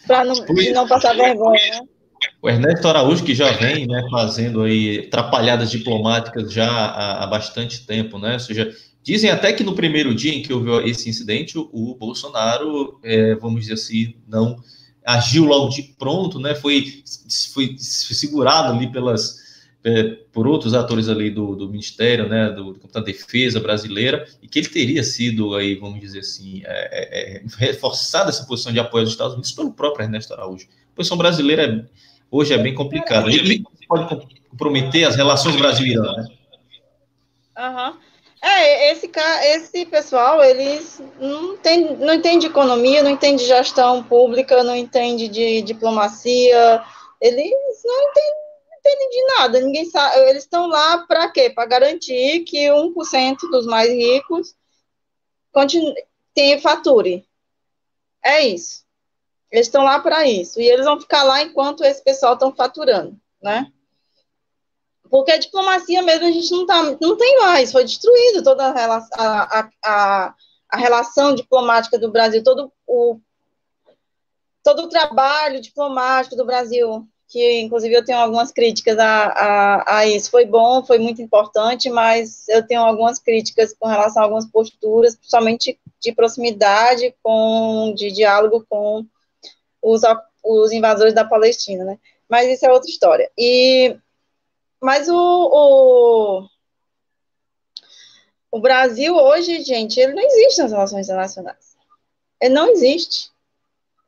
[0.05, 0.35] para não,
[0.71, 1.96] não passar vergonha, né?
[2.41, 7.85] O Ernesto Araújo, que já vem né, fazendo aí atrapalhadas diplomáticas já há, há, bastante
[7.85, 8.33] tempo, né?
[8.33, 8.71] Ou seja,
[9.03, 13.61] dizem até que no primeiro dia em que houve esse incidente, o, Bolsonaro, é, vamos
[13.61, 14.57] dizer assim, não
[15.05, 16.53] agiu logo de pronto, né?
[16.53, 17.03] Foi,
[17.53, 19.47] foi segurado ali pelas
[19.87, 24.47] é, por outros atores ali do, do Ministério, né, do, do da Defesa brasileira, e
[24.47, 28.79] que ele teria sido aí, vamos dizer assim, é, é, é reforçada essa posição de
[28.79, 30.67] apoio aos Estados Unidos pelo próprio Ernesto Araújo.
[30.93, 31.85] A posição brasileira é,
[32.31, 33.29] hoje é bem complicada.
[33.29, 36.27] Ele pode comprometer as relações Brasil-Irã, né?
[37.57, 37.97] Uhum.
[38.41, 39.09] É, esse,
[39.55, 45.61] esse pessoal, eles não, tem, não entende economia, não entende gestão pública, não entende de
[45.63, 46.83] diplomacia,
[47.19, 47.51] eles
[47.83, 48.33] não entendem,
[48.69, 51.49] não entendem de nada, ninguém sabe, eles estão lá para quê?
[51.49, 54.55] Para garantir que 1% dos mais ricos
[55.51, 55.95] continue,
[56.35, 57.25] tenha fature.
[58.23, 58.86] É isso.
[59.51, 60.59] Eles estão lá para isso.
[60.59, 63.71] E eles vão ficar lá enquanto esse pessoal estão faturando, né?
[65.09, 68.97] porque a diplomacia mesmo a gente não, tá, não tem mais, foi destruído toda a,
[69.13, 70.33] a, a,
[70.69, 73.19] a relação diplomática do Brasil, todo o,
[74.63, 80.05] todo o trabalho diplomático do Brasil, que inclusive eu tenho algumas críticas a, a, a
[80.05, 80.31] isso.
[80.31, 85.15] Foi bom, foi muito importante, mas eu tenho algumas críticas com relação a algumas posturas,
[85.15, 89.05] principalmente de proximidade, com, de diálogo com
[89.91, 90.01] os,
[90.43, 91.99] os invasores da Palestina, né?
[92.29, 93.31] Mas isso é outra história.
[93.37, 93.97] E
[94.81, 96.47] mas o, o,
[98.51, 101.75] o Brasil hoje, gente, ele não existe nas relações internacionais.
[102.39, 103.31] Ele não existe.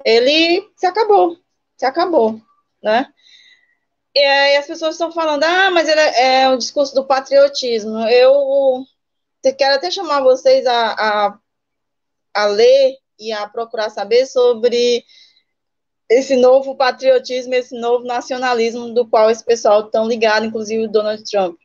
[0.05, 1.37] Ele se acabou.
[1.75, 2.39] Se acabou,
[2.83, 3.11] né?
[4.15, 7.99] E aí as pessoas estão falando, ah, mas ele é, é o discurso do patriotismo.
[8.07, 8.85] Eu
[9.57, 11.39] quero até chamar vocês a, a,
[12.33, 15.03] a ler e a procurar saber sobre
[16.09, 21.23] esse novo patriotismo, esse novo nacionalismo do qual esse pessoal tão ligado, inclusive o Donald
[21.23, 21.59] Trump,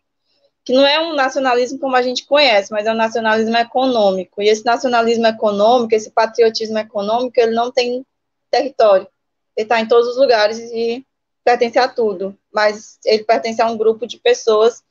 [0.64, 4.42] que não é um nacionalismo como a gente conhece, mas é um nacionalismo econômico.
[4.42, 8.04] E esse nacionalismo econômico, esse patriotismo econômico, ele não tem
[8.50, 9.09] território.
[9.57, 11.07] Ele está em todos os lugares e
[11.42, 14.83] pertence a tudo, mas ele pertence a um grupo de pessoas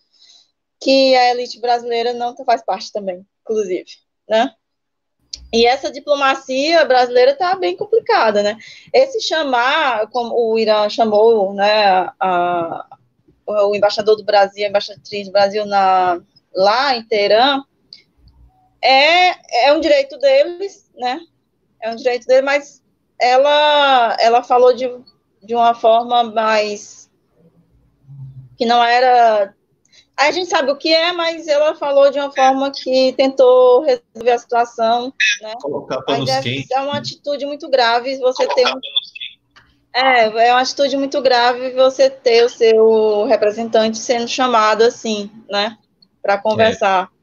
[0.79, 3.85] que a elite brasileira não faz parte também, inclusive,
[4.27, 4.53] né?
[5.51, 8.57] E essa diplomacia brasileira está bem complicada, né?
[8.91, 12.85] Esse chamar, como o Irã chamou, né, a,
[13.45, 16.19] o embaixador do Brasil, a embaixatriz do Brasil na,
[16.55, 17.63] lá em Teherã,
[18.81, 21.19] é, é um direito deles, né?
[21.79, 22.83] É um direito deles, mas
[23.21, 24.89] ela, ela falou de,
[25.43, 27.09] de uma forma mais
[28.57, 29.53] que não era
[30.17, 34.31] a gente sabe o que é, mas ela falou de uma forma que tentou resolver
[34.31, 35.53] a situação, né?
[35.61, 36.71] Colocar panos mas quentes.
[36.71, 38.79] É uma atitude muito grave você ter um...
[39.95, 45.77] É, é uma atitude muito grave você ter o seu representante sendo chamado assim, né?
[46.21, 47.09] Para conversar.
[47.09, 47.13] É.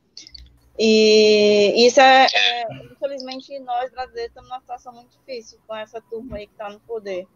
[0.83, 6.38] E isso é, é, infelizmente, nós brasileiros estamos numa situação muito difícil com essa turma
[6.38, 7.26] aí que está no poder.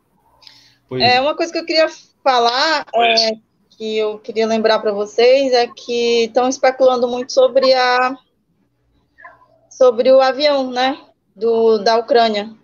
[0.89, 1.03] Pois.
[1.03, 1.89] É uma coisa que eu queria
[2.23, 3.33] falar é
[3.77, 8.17] que eu queria lembrar para vocês é que estão especulando muito sobre a
[9.71, 11.01] sobre o avião, né,
[11.35, 12.55] do da Ucrânia.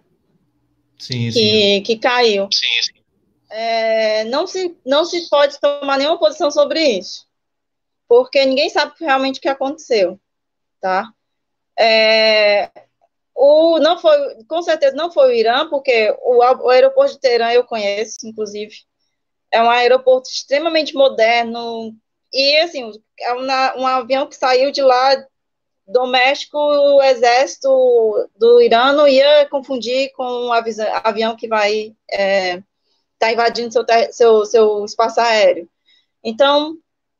[0.98, 1.82] Sim, que, sim.
[1.82, 2.48] que caiu.
[2.52, 3.00] Sim, sim.
[3.50, 7.26] É, não se não se pode tomar nenhuma posição sobre isso,
[8.08, 10.20] porque ninguém sabe realmente o que aconteceu,
[10.80, 11.10] tá?
[11.78, 12.70] É,
[13.34, 17.50] o, não foi, com certeza não foi o Irã, porque o, o aeroporto de Teherã
[17.52, 18.84] eu conheço, inclusive,
[19.52, 21.94] é um aeroporto extremamente moderno.
[22.32, 25.16] E, assim, é uma, um avião que saiu de lá
[25.86, 27.68] doméstico, o exército
[28.36, 32.62] do Irã não ia confundir com um avião que vai estar é,
[33.18, 35.68] tá invadindo seu, seu, seu espaço aéreo.
[36.22, 36.76] Então,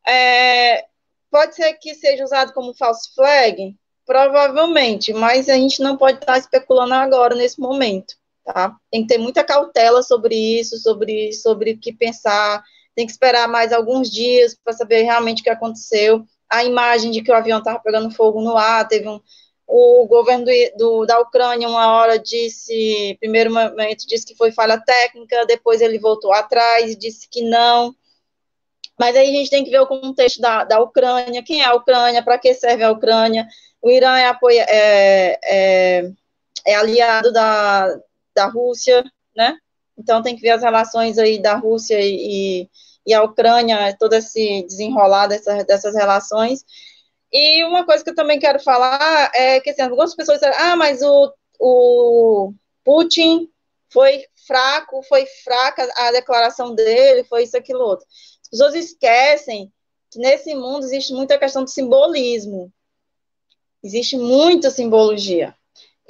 [0.06, 0.86] é,
[1.30, 3.76] pode ser que seja usado como false flag?
[4.06, 8.76] Provavelmente, mas a gente não pode estar especulando agora, nesse momento tá?
[8.90, 12.62] Tem que ter muita cautela sobre isso, sobre, sobre o que pensar,
[12.94, 16.24] tem que esperar mais alguns dias para saber realmente o que aconteceu.
[16.48, 19.20] A imagem de que o avião estava pegando fogo no ar, teve um,
[19.66, 24.80] o governo do, do, da Ucrânia, uma hora disse, primeiro momento disse que foi falha
[24.80, 27.94] técnica, depois ele voltou atrás e disse que não.
[28.98, 31.74] Mas aí a gente tem que ver o contexto da, da Ucrânia, quem é a
[31.74, 33.46] Ucrânia, para que serve a Ucrânia.
[33.80, 36.10] O Irã é, apoia, é, é,
[36.66, 37.96] é aliado da,
[38.34, 39.04] da Rússia,
[39.36, 39.56] né?
[39.96, 42.68] Então tem que ver as relações aí da Rússia e,
[43.06, 46.64] e a Ucrânia, todo esse desenrolar dessas, dessas relações.
[47.32, 50.76] E uma coisa que eu também quero falar é que assim, algumas pessoas dizem, ah,
[50.76, 52.52] mas o, o
[52.84, 53.48] Putin
[53.92, 58.06] foi fraco, foi fraca a declaração dele, foi isso, aquilo, outro.
[58.42, 59.72] As pessoas esquecem
[60.10, 62.72] que nesse mundo existe muita questão de simbolismo.
[63.82, 65.54] Existe muita simbologia.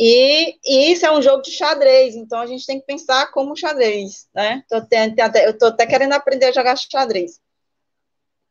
[0.02, 3.54] E, e, isso é um jogo de xadrez, então a gente tem que pensar como
[3.54, 4.64] xadrez, né?
[4.66, 7.38] Tô eu estou até querendo aprender a jogar xadrez.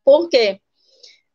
[0.05, 0.61] Por quê?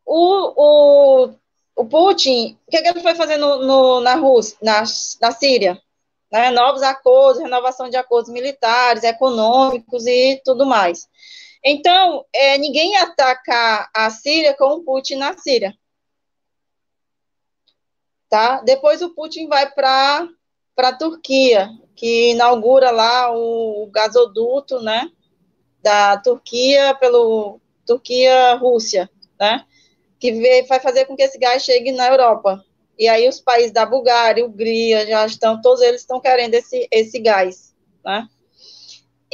[0.07, 1.35] O, o,
[1.75, 4.85] o Putin, o que, que ele foi fazer no, no, na Rússia, na,
[5.21, 5.83] na Síria?
[6.31, 6.51] Né?
[6.53, 11.09] Novos acordos, renovação de acordos militares, econômicos e tudo mais.
[11.65, 15.75] Então, é, ninguém ataca a Síria com o Putin na Síria
[18.35, 18.61] tá?
[18.63, 20.29] Depois o Putin vai para
[20.79, 25.09] a Turquia, que inaugura lá o gasoduto, né,
[25.81, 29.09] da Turquia pelo Turquia-Rússia,
[29.39, 29.65] né,
[30.19, 32.61] que vai fazer com que esse gás chegue na Europa.
[32.99, 37.21] E aí os países da Bulgária, Hungria, já estão, todos eles estão querendo esse, esse
[37.21, 37.73] gás,
[38.05, 38.29] né.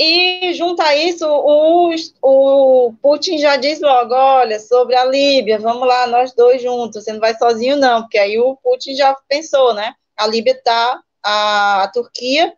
[0.03, 5.87] E, junto a isso, o, o Putin já diz logo, olha, sobre a Líbia, vamos
[5.87, 9.75] lá, nós dois juntos, você não vai sozinho não, porque aí o Putin já pensou,
[9.75, 9.93] né?
[10.17, 12.55] A Líbia está, a, a Turquia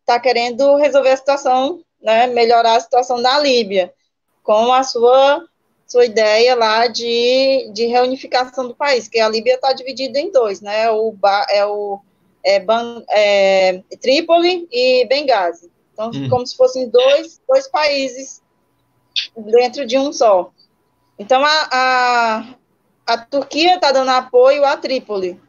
[0.00, 3.94] está querendo resolver a situação, né, melhorar a situação da Líbia,
[4.42, 5.46] com a sua,
[5.86, 10.60] sua ideia lá de, de reunificação do país, que a Líbia está dividida em dois,
[10.60, 11.14] né, o,
[11.48, 12.00] é o
[12.44, 12.64] é,
[13.10, 15.70] é, Trípoli e Benghazi.
[15.92, 16.28] Então, hum.
[16.28, 18.42] como se fossem dois, dois países
[19.36, 20.50] dentro de um só.
[21.18, 22.54] Então, a, a,
[23.06, 25.40] a Turquia está dando apoio a Trípoli.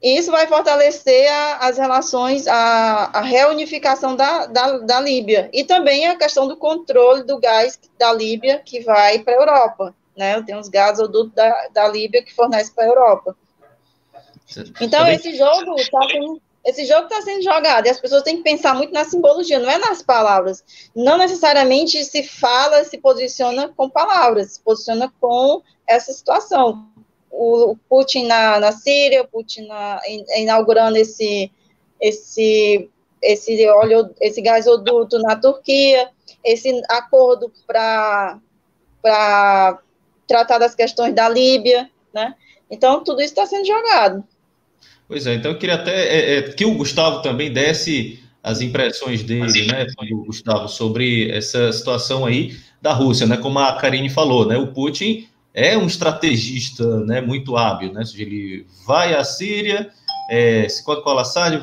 [0.00, 5.50] E isso vai fortalecer a, as relações, a, a reunificação da, da, da, Líbia.
[5.52, 9.94] E também a questão do controle do gás da Líbia que vai para a Europa.
[10.16, 10.40] Né?
[10.42, 13.36] Tem os gasodutos da, da Líbia que fornece para a Europa.
[14.80, 18.42] Então, esse jogo está sendo esse jogo está sendo jogado e as pessoas têm que
[18.42, 20.62] pensar muito na simbologia, não é nas palavras.
[20.94, 26.86] Não necessariamente se fala, se posiciona com palavras, se posiciona com essa situação.
[27.30, 29.98] O, Putin na, na Síria, o Putin na,
[30.36, 31.50] inaugurando esse,
[31.98, 32.90] esse,
[33.22, 36.10] esse, óleo, esse gasoduto na Turquia,
[36.44, 38.38] esse acordo para
[40.26, 42.34] tratar das questões da Líbia, né?
[42.70, 44.22] Então, tudo isso está sendo jogado.
[45.08, 49.22] Pois é, então eu queria até é, é, que o Gustavo também desse as impressões
[49.22, 49.86] dele, né,
[50.26, 55.26] Gustavo, sobre essa situação aí da Rússia, né, como a Karine falou, né, o Putin
[55.52, 59.90] é um estrategista, né, muito hábil, né, ele vai à Síria,
[60.30, 61.60] é, se encontra com o Assad,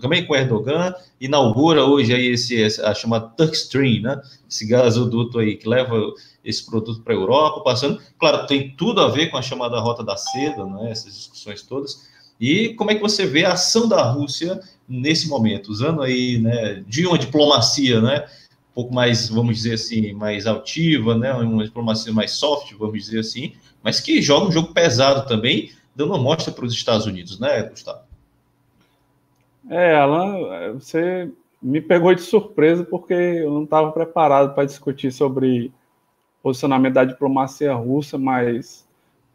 [0.00, 5.56] também com Erdogan, inaugura hoje aí esse, a chamada Turk Stream, né, esse gasoduto aí
[5.56, 6.12] que leva
[6.44, 10.04] esse produto para a Europa, passando, claro, tem tudo a ver com a chamada Rota
[10.04, 12.07] da Seda, né, essas discussões todas,
[12.40, 16.82] e como é que você vê a ação da Rússia nesse momento, usando aí, né,
[16.86, 18.24] de uma diplomacia, né,
[18.70, 23.20] um pouco mais, vamos dizer assim, mais altiva, né, uma diplomacia mais soft, vamos dizer
[23.20, 27.38] assim, mas que joga um jogo pesado também, dando uma mostra para os Estados Unidos,
[27.38, 28.00] né, Gustavo?
[29.68, 31.30] É, Alan, você
[31.60, 35.72] me pegou de surpresa porque eu não estava preparado para discutir sobre
[36.42, 38.87] posicionamento da diplomacia russa, mas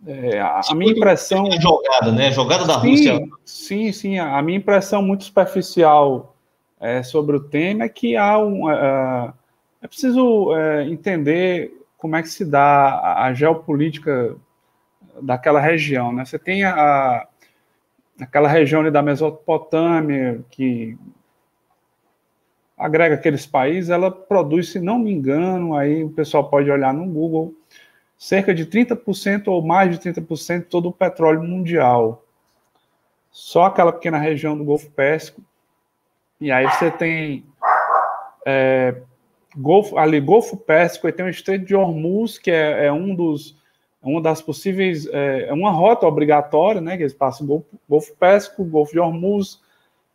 [0.05, 1.49] é, a, a minha impressão.
[1.59, 2.31] Jogada, né?
[2.31, 3.29] Jogada da sim, Rússia.
[3.45, 4.19] Sim, sim.
[4.19, 6.35] A minha impressão muito superficial
[6.79, 8.69] é, sobre o tema é que há um.
[8.69, 9.33] É,
[9.81, 14.35] é preciso é, entender como é que se dá a, a, geopolítica
[15.21, 16.25] daquela região, né?
[16.25, 17.25] Você tem a,
[18.19, 20.97] aquela região da Mesopotâmia que
[22.77, 27.05] agrega aqueles países, ela produz, se não me engano, aí o pessoal pode olhar no
[27.05, 27.53] Google,
[28.23, 32.23] cerca de 30% ou mais de 30% de todo o petróleo mundial.
[33.29, 35.41] Só aquela pequena região do Golfo Pérsico.
[36.39, 37.45] E aí você tem
[38.45, 38.95] é,
[39.57, 43.61] Golfo, ali Golfo Pérsico, e tem o Estreito de Hormuz, que é, é um dos
[44.01, 48.15] é uma das possíveis, é, é, uma rota obrigatória, né, que eles passam Golfo, Golfo
[48.15, 49.61] Pérsico, Golfo de Hormuz,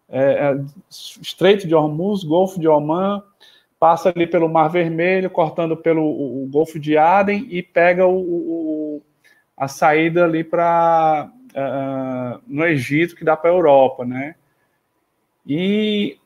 [0.09, 3.23] é, é, Estreito de Hormuz, Golfo de Oman,
[3.79, 8.19] passa ali pelo Mar Vermelho, cortando pelo o, o Golfo de Aden e pega o,
[8.19, 9.03] o
[9.57, 14.37] a saída ali para uh, ah, no Egito que dá para a Europa, né?
[15.45, 16.17] E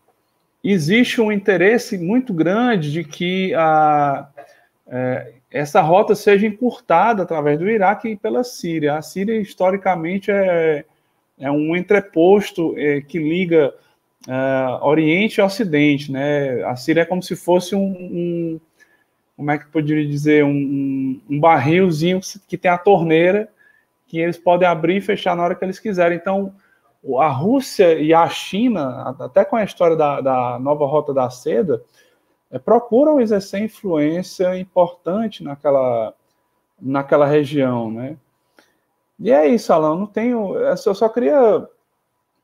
[0.62, 4.28] existe um interesse muito grande de que a,
[4.86, 8.96] é, essa rota seja encurtada através do Iraque e pela Síria.
[8.96, 10.84] A Síria, historicamente, é,
[11.38, 13.72] é um entreposto é, que liga
[14.28, 16.62] uh, Oriente e Ocidente, né?
[16.64, 18.60] A Síria é como se fosse um, um
[19.36, 23.48] como é que poderia dizer, um, um, barrilzinho que tem a torneira
[24.06, 26.18] que eles podem abrir e fechar na hora que eles quiserem.
[26.18, 26.54] Então,
[27.18, 31.82] a Rússia e a China, até com a história da, da nova rota da seda,
[32.50, 36.14] é, procuram exercer influência importante naquela,
[36.80, 38.16] naquela região, né?
[39.18, 41.66] E é isso, Alan, não tenho, eu só queria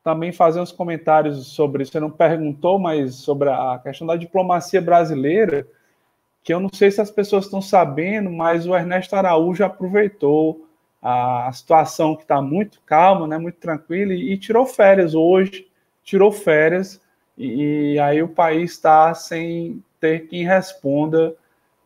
[0.03, 5.67] também fazer uns comentários sobre, você não perguntou, mas sobre a questão da diplomacia brasileira,
[6.43, 10.65] que eu não sei se as pessoas estão sabendo, mas o Ernesto Araújo aproveitou
[11.01, 15.67] a, situação que está muito calma, né, muito tranquila, e, e, tirou férias hoje,
[16.03, 17.01] tirou férias,
[17.37, 21.35] e, e aí o país está sem ter quem responda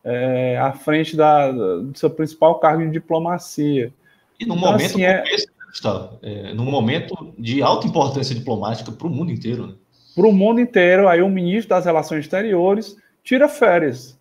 [0.02, 3.92] é, à frente da, do seu principal cargo de diplomacia.
[4.38, 8.92] E no então, momento assim, é, esse, Gustavo, é, num momento de alta importância diplomática
[8.92, 9.66] para o mundo inteiro.
[9.66, 9.74] Né?
[10.14, 14.16] Para o mundo inteiro, aí o ministro das Relações Exteriores tira férias.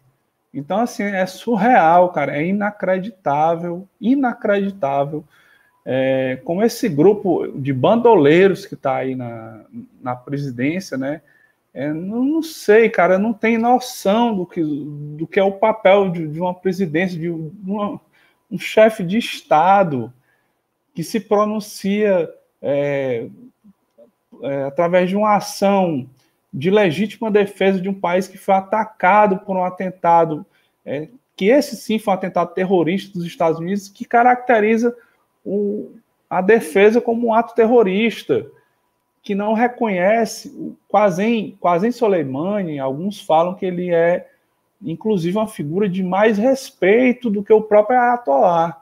[0.52, 5.24] Então, assim, é surreal, cara, é inacreditável, inacreditável
[5.86, 9.62] é, como esse grupo de bandoleiros que está aí na,
[10.02, 11.22] na presidência, né,
[11.74, 16.10] é, não, não, sei, cara, não tem noção do que, do que é o papel
[16.10, 18.00] de, de uma presidência, de uma,
[18.50, 20.14] um chefe de Estado
[20.94, 22.30] que se pronuncia
[22.62, 23.28] é,
[24.42, 26.08] é, através de uma ação
[26.54, 30.46] de legítima defesa de um país que foi atacado por um atentado,
[30.86, 34.96] é, que esse sim foi um atentado terrorista dos Estados Unidos, que caracteriza
[35.44, 35.92] o,
[36.30, 38.46] a defesa como um ato terrorista
[39.24, 44.30] que não reconhece o Qasem, Qasem Soleimani, alguns falam que ele é,
[44.82, 48.82] inclusive, uma figura de mais respeito do que o próprio Ayatollah.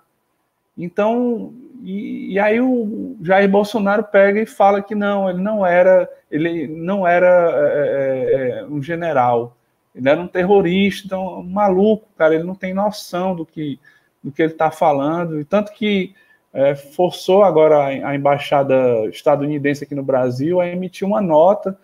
[0.76, 6.10] Então, e, e, aí o Jair Bolsonaro pega e fala que não, ele não era,
[6.30, 9.58] ele não era é, é, é um general,
[9.96, 13.80] ele era um terrorista, então, um maluco, cara, ele não tem noção do que,
[14.24, 16.14] do que ele está falando, e tanto que
[16.54, 21.78] é, forçou agora a, embaixada estadunidense aqui no Brasil a emitir uma nota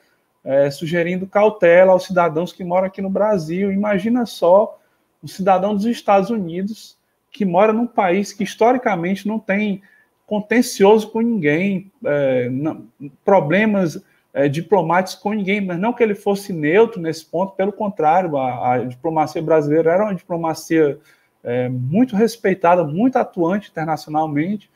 [0.43, 3.71] é, sugerindo cautela aos cidadãos que moram aqui no Brasil.
[3.71, 4.79] Imagina só
[5.23, 6.97] um cidadão dos Estados Unidos
[7.37, 9.83] que mora num país que historicamente não tem
[10.25, 12.87] contencioso com ninguém, é, não,
[13.23, 18.35] problemas é, diplomáticos com ninguém, mas não que ele fosse neutro nesse ponto, pelo contrário,
[18.37, 20.97] a, a diplomacia brasileira era uma diplomacia
[21.43, 24.69] é, muito respeitada, muito atuante internacionalmente,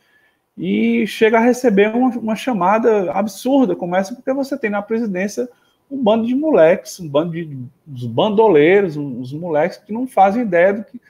[0.56, 5.50] e chega a receber uma, uma, chamada absurda como essa, porque você tem na presidência
[5.90, 7.58] um bando de moleques, um bando de
[7.88, 11.02] uns bandoleiros, uns moleques que não fazem ideia do que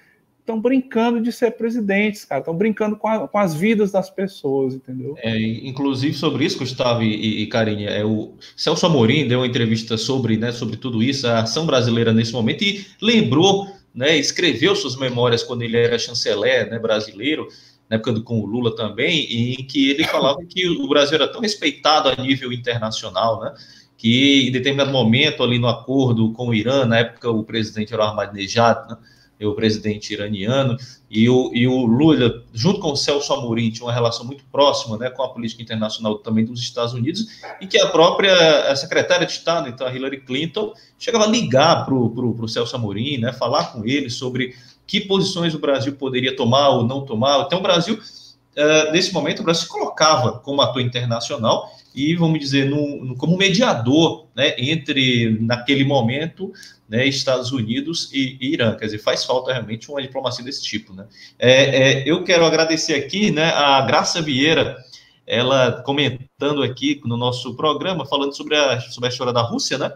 [0.51, 4.75] estão brincando de ser presidentes, cara, estão brincando com, a, com, as vidas das pessoas,
[4.75, 5.15] entendeu?
[5.17, 7.49] É, inclusive sobre isso, Gustavo e, e
[7.87, 12.13] é o Celso Amorim deu uma entrevista sobre, né, sobre tudo isso, a ação brasileira
[12.13, 17.47] nesse momento e lembrou né, escreveu suas memórias quando ele era chanceler né, brasileiro,
[17.89, 21.27] na época do, com o Lula também, em que ele falava que o Brasil era
[21.27, 23.53] tão respeitado a nível internacional, né,
[23.97, 28.03] que em determinado momento ali no acordo com o Irã, na época o presidente era
[28.03, 28.97] o Ahmadinejad, né,
[29.45, 30.77] o presidente iraniano,
[31.09, 34.97] e o, e o Lula, junto com o Celso Amorim, tinha uma relação muito próxima
[34.97, 37.27] né, com a política internacional também dos Estados Unidos,
[37.59, 41.93] e que a própria secretária de Estado, então a Hillary Clinton, chegava a ligar para
[41.93, 46.83] o Celso Amorim, né, falar com ele sobre que posições o Brasil poderia tomar ou
[46.85, 47.45] não tomar.
[47.45, 52.39] Então, o Brasil, uh, nesse momento, o Brasil se colocava como ator internacional e, vamos
[52.39, 56.51] dizer, no, como mediador né, entre, naquele momento,
[56.87, 58.75] né, Estados Unidos e, e, Irã.
[58.75, 60.93] Quer dizer, faz falta realmente uma diplomacia desse tipo.
[60.93, 61.05] Né?
[61.37, 64.77] É, é, eu quero agradecer aqui né, a Graça Vieira,
[65.25, 69.93] ela comentando aqui no nosso programa, falando sobre a, sobre a história da Rússia, né?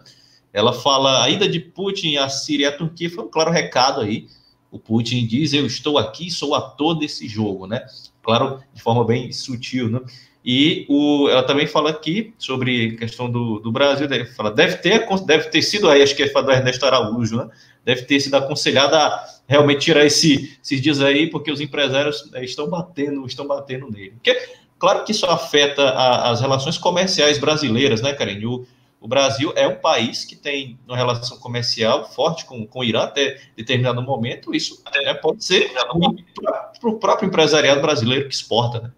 [0.53, 3.99] Ela fala, a ida de Putin à Síria e à Turquia foi um claro recado
[3.99, 4.27] aí.
[4.71, 7.85] O Putin diz, eu estou aqui, sou ator desse jogo, né?
[8.23, 9.99] Claro, de forma bem sutil, né?
[10.45, 14.75] E o, ela também fala aqui sobre a questão do, do Brasil, deve, fala, deve,
[14.77, 17.49] ter, deve ter sido aí, acho que é do Ernesto Araújo, né?
[17.83, 22.45] Deve ter sido aconselhada a realmente tirar esse, esses dias aí, porque os empresários né,
[22.45, 24.11] estão batendo, estão batendo nele.
[24.11, 24.37] Porque,
[24.77, 28.39] claro que isso afeta a, as relações comerciais brasileiras, né, Karen?
[28.45, 28.67] O,
[29.01, 33.03] o Brasil é um país que tem uma relação comercial forte com, com o Irã
[33.03, 34.53] até determinado momento.
[34.53, 38.91] Isso é, pode ser para o próprio empresariado brasileiro que exporta, né?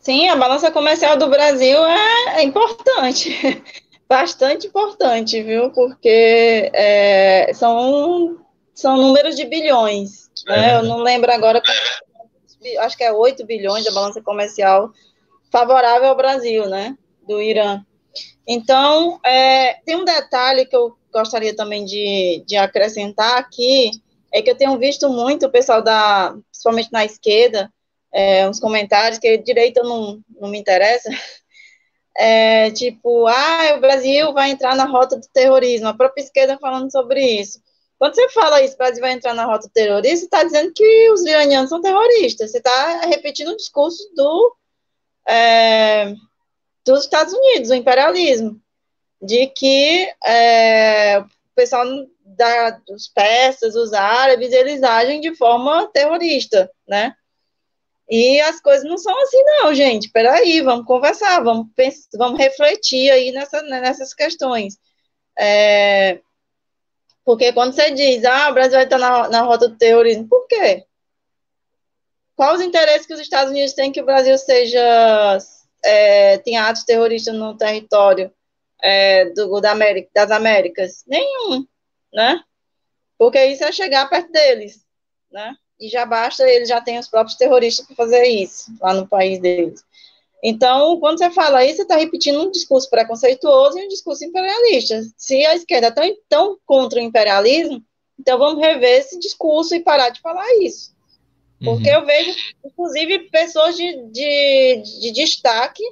[0.00, 3.30] Sim, a balança comercial do Brasil é, é importante,
[4.08, 5.70] bastante importante, viu?
[5.70, 8.38] Porque é, são,
[8.74, 10.30] são números de bilhões.
[10.46, 10.70] Né?
[10.72, 10.76] É.
[10.76, 11.62] Eu não lembro agora,
[12.80, 14.90] acho que é 8 bilhões a balança comercial
[15.52, 16.96] favorável ao Brasil, né?
[17.28, 17.84] Do Irã.
[18.46, 23.90] Então, é, tem um detalhe que eu gostaria também de, de acrescentar aqui,
[24.32, 27.70] é que eu tenho visto muito o pessoal da, principalmente na esquerda,
[28.12, 31.08] é, uns comentários que direita não, não me interessa,
[32.16, 36.90] é, tipo, ah, o Brasil vai entrar na rota do terrorismo, a própria esquerda falando
[36.90, 37.60] sobre isso.
[37.98, 40.72] Quando você fala isso, o Brasil vai entrar na rota do terrorismo, você está dizendo
[40.74, 44.56] que os iranianos são terroristas, você está repetindo o discurso do,
[45.28, 46.14] é,
[46.84, 48.60] dos Estados Unidos, o imperialismo,
[49.20, 51.84] de que é, o pessoal
[52.24, 57.14] da, dos persas, os árabes, eles agem de forma terrorista, né?
[58.10, 60.10] E as coisas não são assim, não, gente.
[60.10, 64.76] Peraí, vamos conversar, vamos, pensar, vamos refletir aí nessa, nessas questões.
[65.38, 66.20] É,
[67.24, 70.46] porque quando você diz, ah, o Brasil vai estar na, na rota do terrorismo, por
[70.48, 70.84] quê?
[72.34, 75.38] Quais os interesses que os Estados Unidos têm que o Brasil seja
[75.84, 78.32] é, tenha atos terroristas no território
[78.82, 81.04] é, do, da América, das Américas?
[81.06, 81.64] Nenhum,
[82.12, 82.42] né?
[83.16, 84.84] Porque isso é chegar perto deles,
[85.30, 85.54] né?
[85.80, 89.40] E já basta, eles já têm os próprios terroristas para fazer isso lá no país
[89.40, 89.82] deles.
[90.42, 95.02] Então, quando você fala isso, você está repetindo um discurso preconceituoso e um discurso imperialista.
[95.16, 97.82] Se a esquerda é tão, tão contra o imperialismo,
[98.18, 100.94] então vamos rever esse discurso e parar de falar isso.
[101.62, 101.96] Porque uhum.
[101.96, 105.82] eu vejo, inclusive, pessoas de, de, de destaque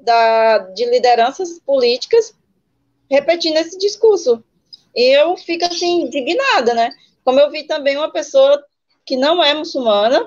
[0.00, 2.34] da, de lideranças políticas
[3.08, 4.42] repetindo esse discurso.
[4.94, 6.90] E eu fico assim, indignada, né?
[7.24, 8.62] Como eu vi também uma pessoa
[9.04, 10.26] que não é muçulmana,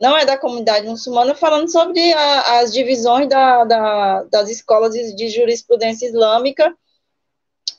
[0.00, 5.28] não é da comunidade muçulmana, falando sobre a, as divisões da, da, das escolas de,
[5.28, 6.76] jurisprudência islâmica,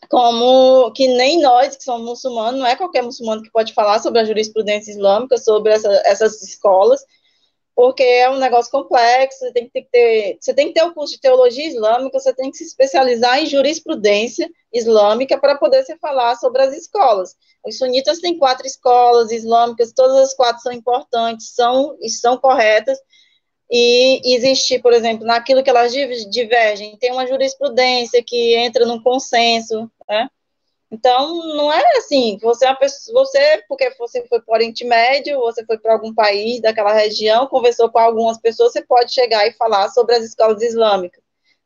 [0.09, 4.19] como que nem nós que somos muçulmanos, não é qualquer muçulmano que pode falar sobre
[4.19, 7.03] a jurisprudência islâmica, sobre essa, essas escolas,
[7.76, 11.15] porque é um negócio complexo, você tem, que ter, você tem que ter o curso
[11.15, 16.36] de teologia islâmica, você tem que se especializar em jurisprudência islâmica para poder se falar
[16.38, 17.36] sobre as escolas.
[17.65, 22.97] Os sunitas têm quatro escolas islâmicas, todas as quatro são importantes, são e são corretas,
[23.69, 29.91] e existe, por exemplo, naquilo que elas divergem, tem uma jurisprudência que entra num consenso,
[30.07, 30.30] né?
[30.91, 35.39] Então, não é assim, você, é pessoa, você, porque você foi para o Oriente Médio,
[35.39, 39.53] você foi para algum país daquela região, conversou com algumas pessoas, você pode chegar e
[39.53, 41.23] falar sobre as escolas islâmicas.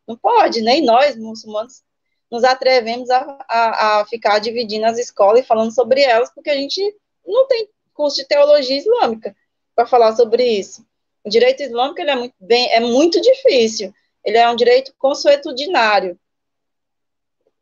[0.07, 1.83] Não pode, nem nós, muçulmanos,
[2.31, 6.55] nos atrevemos a, a, a ficar dividindo as escolas e falando sobre elas, porque a
[6.55, 6.81] gente
[7.25, 9.35] não tem curso de teologia islâmica
[9.75, 10.85] para falar sobre isso.
[11.23, 13.93] O direito islâmico ele é, muito bem, é muito difícil,
[14.23, 16.17] ele é um direito consuetudinário,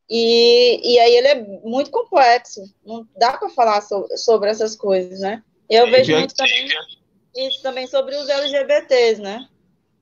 [0.09, 5.19] e, e aí ele é muito complexo, não dá para falar so, sobre essas coisas,
[5.19, 5.43] né?
[5.69, 6.67] Eu vejo muito também
[7.35, 9.47] isso também sobre os LGBTs, né?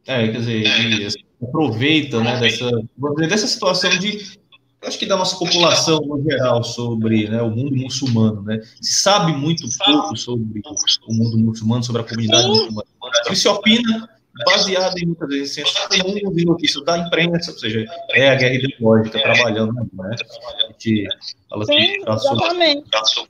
[0.08, 2.70] É, quer dizer, aproveita, né, dessa,
[3.28, 4.40] dessa situação de,
[4.84, 8.62] acho que da nossa população no geral sobre né, o mundo muçulmano, né?
[8.80, 10.62] Se sabe muito pouco sobre
[11.08, 12.50] o mundo muçulmano, sobre a comunidade Sim.
[12.50, 12.88] muçulmana.
[13.34, 14.10] Se opina
[14.44, 18.56] baseado em muitas vezes senso comum e notícias da imprensa, ou seja, é a guerra
[18.56, 20.16] ideológica trabalhando, né?
[20.64, 21.08] A gente
[21.50, 23.30] fala Sim, exatamente.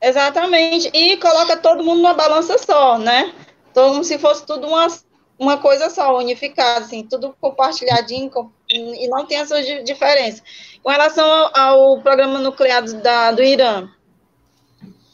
[0.00, 0.90] Exatamente.
[0.94, 3.34] E coloca todo mundo numa balança só, né?
[3.74, 4.86] Como se fosse tudo uma,
[5.38, 10.42] uma coisa só, unificada, assim, tudo compartilhadinho, com, e não tem essa diferença.
[10.82, 13.88] Com relação ao, ao programa nuclear da, do Irã,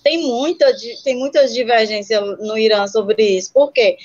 [0.05, 0.67] tem, muita,
[1.03, 3.53] tem muitas divergências no Irã sobre isso.
[3.53, 3.97] Por quê?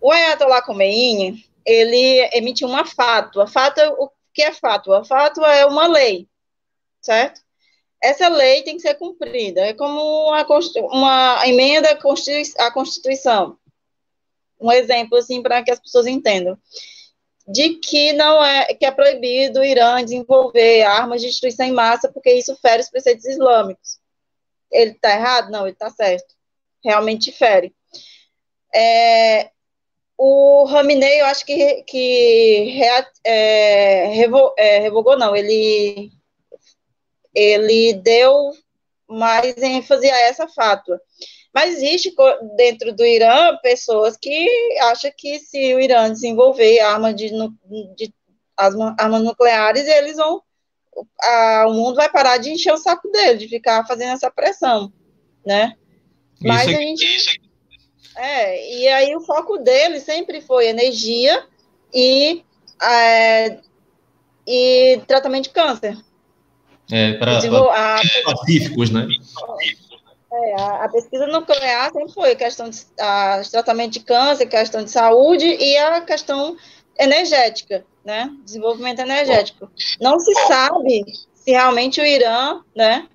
[0.00, 3.46] O Ayatollah Khomeini, ele emitiu uma fátua.
[3.46, 5.04] Fátua, o que é fátua?
[5.04, 6.28] Fátua é uma lei,
[7.00, 7.40] certo?
[8.02, 9.60] Essa lei tem que ser cumprida.
[9.60, 10.46] É como uma,
[10.92, 11.90] uma emenda
[12.58, 13.58] à Constituição.
[14.60, 16.56] Um exemplo, assim, para que as pessoas entendam.
[17.46, 22.10] De que não é, que é proibido o Irã desenvolver armas de destruição em massa,
[22.12, 23.98] porque isso fere os preceitos islâmicos.
[24.70, 25.50] Ele está errado?
[25.50, 26.34] Não, ele está certo.
[26.84, 27.74] Realmente fere.
[28.72, 29.50] É,
[30.18, 32.82] o Raminei, eu acho que, que
[33.24, 36.10] é, revo, é, revogou, não, ele,
[37.32, 38.50] ele deu
[39.08, 41.00] mais ênfase a essa fátua.
[41.54, 42.12] Mas existe
[42.56, 47.30] dentro do Irã pessoas que acham que se o Irã desenvolver arma de,
[47.96, 48.12] de
[48.56, 50.42] armas nucleares, eles vão.
[51.22, 54.92] A, o mundo vai parar de encher o saco dele, de ficar fazendo essa pressão,
[55.46, 55.76] né?
[56.42, 57.47] Mas isso, a gente.
[58.18, 61.46] É, e aí o foco dele sempre foi energia
[61.94, 62.42] e,
[62.82, 63.58] é,
[64.44, 65.96] e tratamento de câncer.
[66.90, 67.38] É, para
[68.24, 69.06] pacíficos, né?
[70.32, 74.90] É, a, a, pesquisa nuclear sempre foi questão de a, tratamento de câncer, questão de
[74.90, 76.56] saúde e a questão
[76.98, 78.30] energética, né?
[78.44, 79.70] Desenvolvimento energético.
[80.00, 81.04] Não se sabe
[81.34, 83.06] se realmente o Irã, né,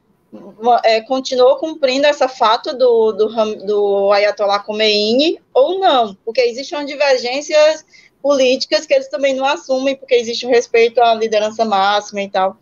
[0.83, 7.85] é, continuou cumprindo essa fato do, do, do Ayatollah Khomeini ou não, porque existem divergências
[8.21, 12.57] políticas que eles também não assumem, porque existe o respeito à liderança máxima e tal.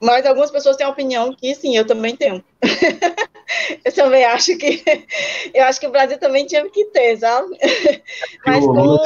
[0.00, 2.44] Mas algumas pessoas têm a opinião que sim, eu também tenho.
[3.84, 4.82] eu também acho que
[5.52, 7.56] eu acho que o Brasil também tinha que ter, sabe?
[8.44, 9.00] Mas o como...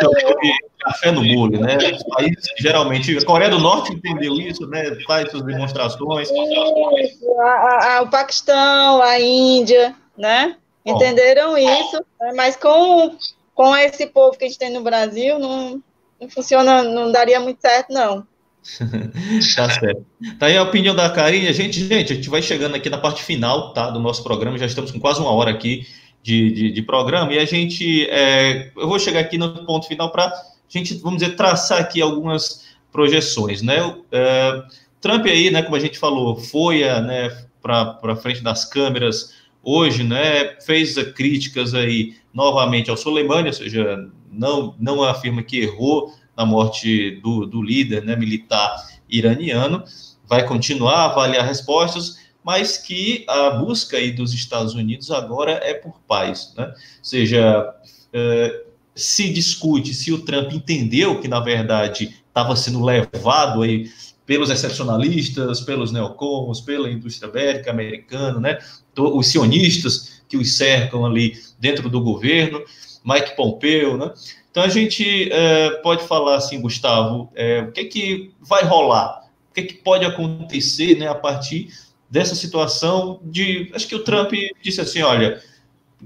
[0.81, 1.77] café no bolo, né?
[1.77, 4.97] Os países geralmente, a Coreia do Norte entendeu isso, né?
[5.07, 6.29] Faz suas demonstrações.
[6.31, 10.57] Isso, a, a, o Paquistão, a Índia, né?
[10.85, 12.33] Entenderam isso, né?
[12.35, 13.17] mas com,
[13.55, 15.83] com esse povo que a gente tem no Brasil, não,
[16.21, 18.27] não funciona, não daria muito certo, não.
[19.57, 20.05] tá certo.
[20.39, 21.53] Tá aí a opinião da Karine.
[21.53, 24.59] Gente, gente, a gente vai chegando aqui na parte final tá, do nosso programa.
[24.59, 25.87] Já estamos com quase uma hora aqui
[26.23, 27.33] de, de, de programa.
[27.33, 28.09] E a gente.
[28.11, 30.33] É, eu vou chegar aqui no ponto final para
[30.79, 33.63] a gente, vamos dizer, traçar aqui algumas projeções.
[33.63, 33.77] Né?
[34.13, 34.63] É,
[35.01, 40.57] Trump aí, né, como a gente falou, foi né, para frente das câmeras hoje, né,
[40.61, 47.21] fez críticas aí novamente ao Soleimani, ou seja, não, não afirma que errou na morte
[47.23, 48.75] do, do líder né, militar
[49.09, 49.85] iraniano,
[50.27, 55.75] vai continuar a avaliar respostas, mas que a busca aí dos Estados Unidos agora é
[55.75, 56.67] por paz, né?
[56.69, 57.75] Ou seja,
[58.13, 58.65] é,
[59.01, 63.91] se discute se o Trump entendeu que, na verdade, estava sendo levado aí
[64.27, 68.59] pelos excepcionalistas, pelos neocons, pela indústria bélica americana, né?
[68.97, 72.63] Os sionistas que os cercam ali dentro do governo,
[73.05, 74.13] Mike Pompeo, né?
[74.51, 79.25] Então a gente é, pode falar assim, Gustavo, é, o que que vai rolar?
[79.51, 81.71] O que que pode acontecer, né, a partir
[82.09, 84.33] dessa situação de, acho que o Trump
[84.63, 85.41] disse assim, olha,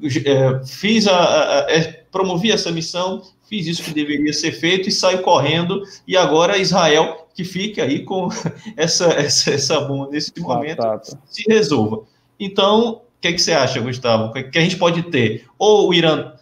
[0.03, 4.89] é, fiz a, a, a é, promovi essa missão, fiz isso que deveria ser feito
[4.89, 8.29] e saio correndo e agora Israel que fica aí com
[8.77, 11.19] essa essa, essa bomba nesse momento Batata.
[11.27, 12.05] se resolva.
[12.39, 14.27] Então, o que, é que você acha, Gustavo?
[14.27, 15.45] O que a gente pode ter?
[15.59, 16.35] Ou o Irã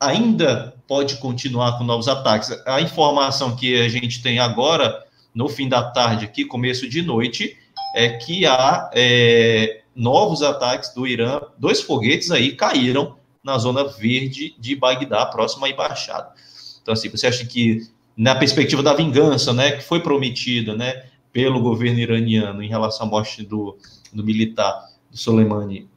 [0.00, 2.50] ainda pode continuar com novos ataques.
[2.66, 7.56] A informação que a gente tem agora, no fim da tarde aqui, começo de noite,
[7.94, 14.54] é que há é, novos ataques do Irã, dois foguetes aí caíram na zona verde
[14.58, 16.32] de Bagdá, próxima à embaixada.
[16.80, 21.60] Então, assim, você acha que na perspectiva da vingança, né, que foi prometida, né, pelo
[21.60, 23.76] governo iraniano em relação à morte do,
[24.12, 25.88] do militar do Soleimani,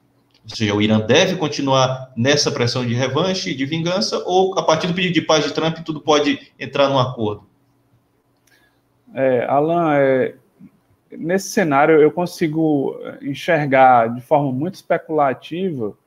[0.50, 4.88] ou seja, o Irã deve continuar nessa pressão de revanche de vingança, ou a partir
[4.88, 7.48] do pedido de paz de Trump tudo pode entrar num acordo?
[9.14, 10.36] É, Alan, é,
[11.12, 15.98] nesse cenário eu consigo enxergar de forma muito especulativa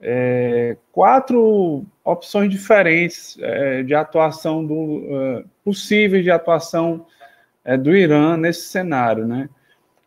[0.00, 7.06] é, quatro opções diferentes é, de atuação do é, possíveis de atuação
[7.64, 9.48] é, do Irã nesse cenário, né?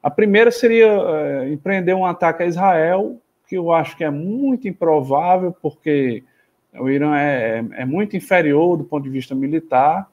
[0.02, 3.18] A primeira seria é, empreender um ataque a Israel
[3.48, 6.24] que eu acho que é muito improvável, porque
[6.74, 10.10] o Irã é, é, é muito inferior do ponto de vista militar,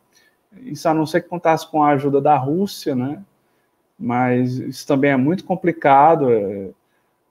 [0.62, 3.22] isso a não ser que contasse com a ajuda da Rússia, né?
[3.98, 6.26] Mas isso também é muito complicado.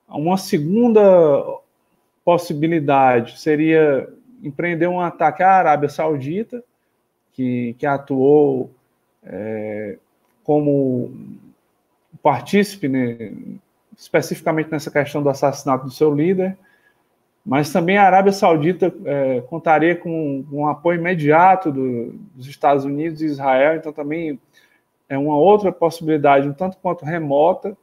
[0.08, 1.60] Uma segunda
[2.24, 4.08] possibilidade seria
[4.44, 6.64] empreender um ataque à Arábia Saudita,
[7.34, 8.72] que, que atuou
[9.24, 9.98] é,
[10.44, 11.12] como
[12.22, 13.34] partícipe né,
[13.98, 16.58] especificamente nessa questão do assassinato do seu líder,
[17.46, 23.22] mas também a Arábia Saudita é, contaria com um apoio imediato do, dos Estados Unidos
[23.22, 24.40] e Israel, então também
[25.10, 27.76] é uma outra possibilidade, um tanto quanto remota.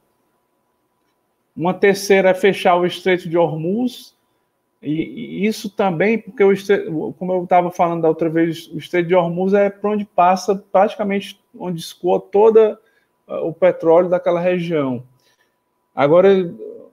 [1.55, 4.15] Uma terceira é fechar o Estreito de Hormuz,
[4.81, 9.07] e, e isso também, porque, o como eu estava falando da outra vez, o Estreito
[9.07, 12.79] de Hormuz é para onde passa praticamente onde escoa toda
[13.27, 15.03] o petróleo daquela região.
[15.93, 16.29] Agora,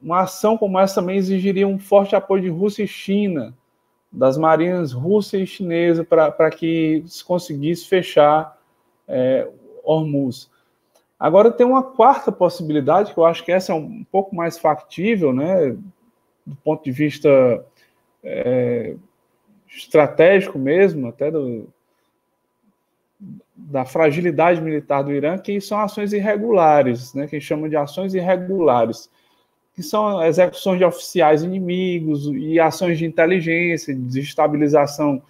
[0.03, 3.55] uma ação como essa também exigiria um forte apoio de Rússia e China,
[4.11, 8.59] das marinhas russa e chinesa, para que se conseguisse fechar
[9.07, 9.49] é,
[9.83, 10.51] Hormuz.
[11.19, 15.33] Agora, tem uma quarta possibilidade, que eu acho que essa é um pouco mais factível,
[15.33, 15.77] né,
[16.45, 17.65] do ponto de vista
[18.25, 18.95] é,
[19.69, 21.69] estratégico mesmo, até do,
[23.55, 29.11] da fragilidade militar do Irã, que são ações irregulares, né, que chamam de ações irregulares,
[29.75, 35.23] que são execuções de oficiais inimigos e ações de inteligência, de desestabilização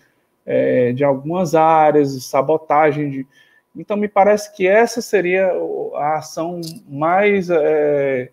[0.44, 3.26] é, de algumas áreas, sabotagem de.
[3.76, 5.50] Então, me parece que essa seria
[5.94, 8.30] a ação mais é,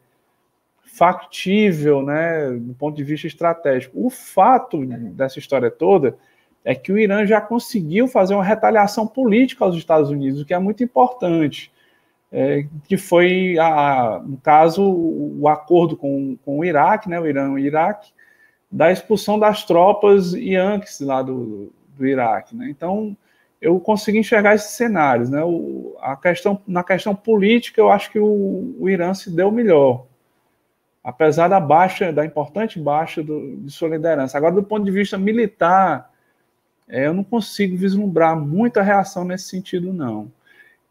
[1.02, 4.06] factível, né, do ponto de vista estratégico.
[4.06, 6.16] O fato dessa história toda
[6.64, 10.54] é que o Irã já conseguiu fazer uma retaliação política aos Estados Unidos, o que
[10.54, 11.72] é muito importante,
[12.32, 17.47] é, que foi, a, no caso, o, acordo com, com o Iraque, né, o Irã
[17.47, 18.12] e o Iraque,
[18.72, 22.56] da expulsão das tropas Yankees lá do, do Iraque.
[22.56, 22.68] Né?
[22.70, 23.18] Então,
[23.60, 25.32] eu consegui enxergar esses cenários.
[25.32, 25.43] Né?
[25.43, 30.11] O, a questão, na questão política, eu acho que o, o Irã se deu melhor
[31.04, 34.38] apesar da baixa, da importante baixa do, de sua liderança.
[34.38, 36.12] Agora, do ponto de vista militar,
[36.88, 40.32] é, eu não consigo vislumbrar muita reação nesse sentido, não.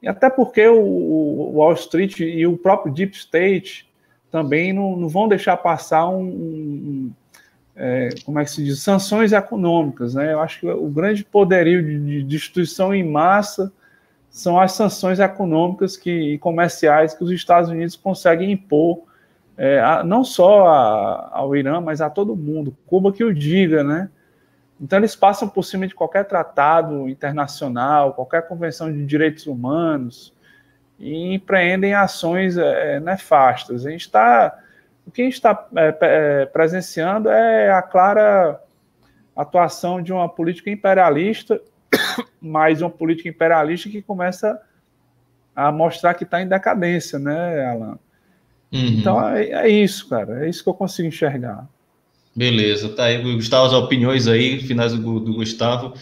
[0.02, 3.88] E até porque o, o Wall Street e o próprio Deep State
[4.30, 7.12] também não, não vão deixar passar um, um
[7.76, 10.32] é, como é que se diz, sanções econômicas, né?
[10.32, 13.72] Eu acho que o grande poderio de, de destruição em massa
[14.28, 19.02] são as sanções econômicas que, e comerciais que os Estados Unidos conseguem impor,
[19.62, 22.74] é, a, não só a, ao Irã, mas a todo mundo.
[22.86, 24.08] Cuba que o diga, né?
[24.80, 30.34] Então, eles passam por cima de qualquer tratado internacional, qualquer convenção de direitos humanos
[30.98, 33.84] e empreendem ações é, nefastas.
[33.84, 34.58] A gente está,
[35.06, 38.58] o que a gente está é, é, presenciando é a clara
[39.36, 41.60] atuação de uma política imperialista
[42.40, 44.58] mas uma política imperialista que começa
[45.54, 47.98] a mostrar que está em decadência, né, Alan?
[48.72, 48.86] Uhum.
[48.86, 50.44] Então é, é, isso, cara.
[50.44, 51.68] É isso que eu consigo enxergar.
[52.34, 55.94] Beleza, tá aí, Gustavo, as opiniões aí, finais do, do Gustavo.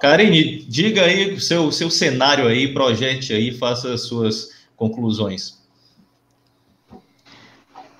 [0.00, 5.56] Karine, diga aí o seu, seu cenário aí, projete aí, faça as suas conclusões.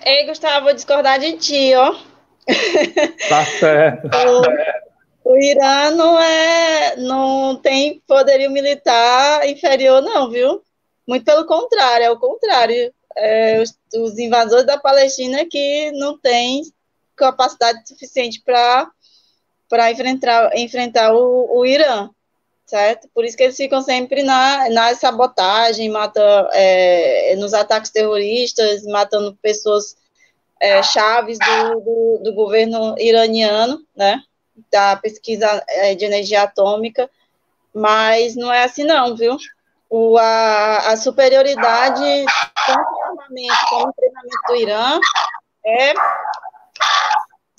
[0.05, 1.95] Ei, Gustavo, vou discordar de ti, ó.
[3.27, 4.07] Tá certo.
[5.25, 10.61] o, o Irã não é, não tem poderio militar inferior, não, viu?
[11.05, 12.93] Muito pelo contrário, é o contrário.
[13.17, 16.63] É, os, os invasores da Palestina que não têm
[17.15, 22.09] capacidade suficiente para enfrentar, enfrentar o, o Irã,
[22.67, 23.09] certo?
[23.13, 29.35] Por isso que eles ficam sempre na, na sabotagem, matam é, nos ataques terroristas, matando
[29.41, 29.97] pessoas
[30.59, 34.21] é, chaves do, do, do, governo iraniano, né?
[34.71, 37.09] Da pesquisa é, de energia atômica,
[37.73, 39.37] mas não é assim não, viu?
[39.89, 42.25] O, a, a superioridade
[42.65, 44.99] tanto no armamento como no treinamento do Irã
[45.65, 45.93] é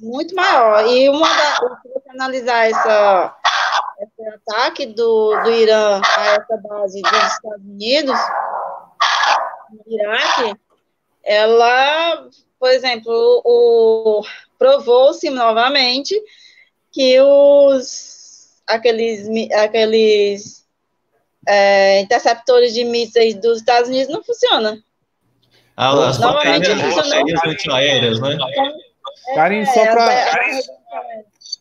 [0.00, 0.86] muito maior.
[0.86, 3.36] E uma da, se você analisar essa,
[4.00, 8.18] esse ataque do, do Irã a essa base dos Estados Unidos,
[9.70, 10.60] no Iraque,
[11.24, 12.28] ela,
[12.58, 14.22] por exemplo, o,
[14.58, 16.20] provou-se novamente
[16.90, 20.66] que os aqueles, aqueles
[21.46, 24.82] é, interceptores de mísseis dos Estados Unidos não funcionam.
[25.80, 27.24] Ah, as novamente funcionam.
[27.46, 28.36] antiaéreas, né?
[29.36, 30.60] Karim, só é, para.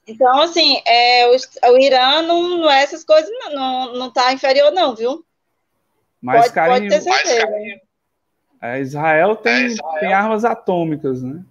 [0.08, 4.72] Então, assim, é, o, o Irã não, não é essas coisas, não, não tá inferior,
[4.72, 5.24] não, viu?
[6.20, 7.48] Mas, pode, Karim, pode ter certeza.
[8.60, 11.44] É, Israel tem, é, Israel tem armas atômicas, né?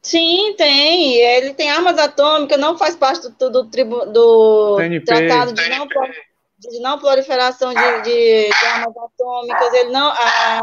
[0.00, 1.16] Sim, tem.
[1.16, 6.80] Ele tem armas atômicas, não faz parte do, do, do, do tratado de não, de
[6.80, 9.74] não proliferação de, de, de, armas atômicas.
[9.74, 10.06] Ele não.
[10.06, 10.60] A,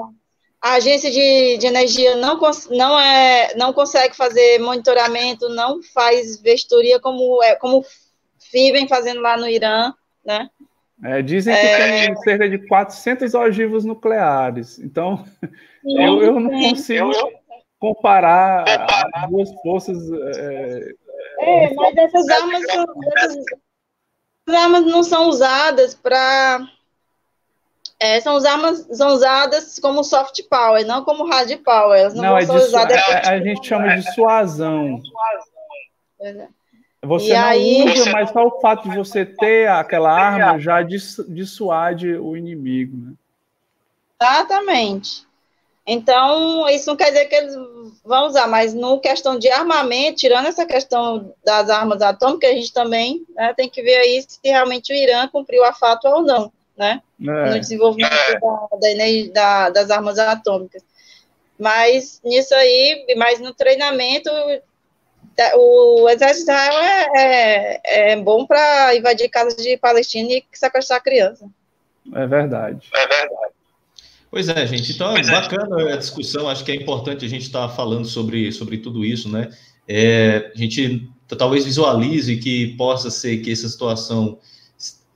[0.62, 2.40] a agência de, de energia não,
[2.72, 7.86] não, é, não consegue fazer monitoramento, não faz vestoria como, é, como
[8.52, 9.94] vivem fazendo lá no Irã,
[10.26, 10.50] né?
[11.04, 12.06] É, dizem que é...
[12.08, 14.80] tem cerca de 400 ogivos nucleares.
[14.80, 15.24] Então,
[15.84, 16.70] sim, eu, eu não sim.
[16.70, 17.12] consigo
[17.80, 18.66] comparar
[19.14, 19.98] as duas forças.
[20.38, 20.94] É,
[21.40, 22.86] é mas essas armas, são,
[23.16, 23.46] essas
[24.64, 26.68] armas não são usadas para
[28.00, 32.00] é, são, usadas, são usadas como soft power, não como hard power.
[32.00, 32.98] Elas não, não é usadas.
[32.98, 35.02] A, a, gente chama de suasão.
[36.20, 36.48] É.
[37.04, 37.94] Você e não aí...
[37.94, 42.98] usa, mas só o fato de você ter aquela arma já dissuade o inimigo.
[42.98, 43.14] Né?
[44.22, 45.28] Exatamente.
[45.90, 47.56] Então, isso não quer dizer que eles
[48.04, 52.74] vão usar, mas no questão de armamento, tirando essa questão das armas atômicas, a gente
[52.74, 56.52] também né, tem que ver aí se realmente o Irã cumpriu a fato ou não
[56.78, 57.02] né?
[57.20, 57.50] É.
[57.52, 58.12] No desenvolvimento
[58.42, 60.84] da, da, das armas atômicas.
[61.60, 64.30] Mas nisso aí, mas no treinamento,
[65.56, 71.02] o exército de Israel é, é, é bom para invadir casas de Palestina e sequestrar
[71.02, 71.48] criança.
[72.14, 72.88] É verdade.
[72.94, 73.54] É verdade.
[74.30, 74.92] Pois é, gente.
[74.92, 76.50] Então, é bacana a discussão.
[76.50, 79.50] Acho que é importante a gente estar tá falando sobre, sobre tudo isso, né?
[79.88, 84.38] É, a gente talvez visualize que possa ser que essa situação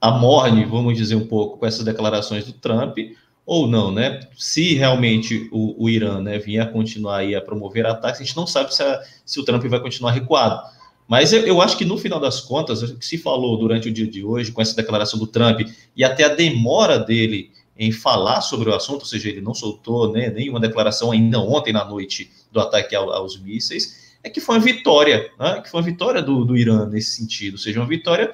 [0.01, 2.97] amorne, vamos dizer um pouco, com essas declarações do Trump,
[3.45, 4.21] ou não, né?
[4.35, 8.35] Se realmente o, o Irã né, vier a continuar aí a promover ataques, a gente
[8.35, 10.59] não sabe se, a, se o Trump vai continuar recuado.
[11.07, 13.93] Mas eu, eu, acho que no final das contas, o que se falou durante o
[13.93, 15.61] dia de hoje, com essa declaração do Trump,
[15.95, 20.11] e até a demora dele em falar sobre o assunto, ou seja, ele não soltou
[20.11, 24.55] né, nenhuma declaração ainda ontem na noite do ataque ao, aos mísseis, é que foi
[24.55, 27.87] uma vitória, né, que foi uma vitória do, do Irã nesse sentido, ou seja, uma
[27.87, 28.31] vitória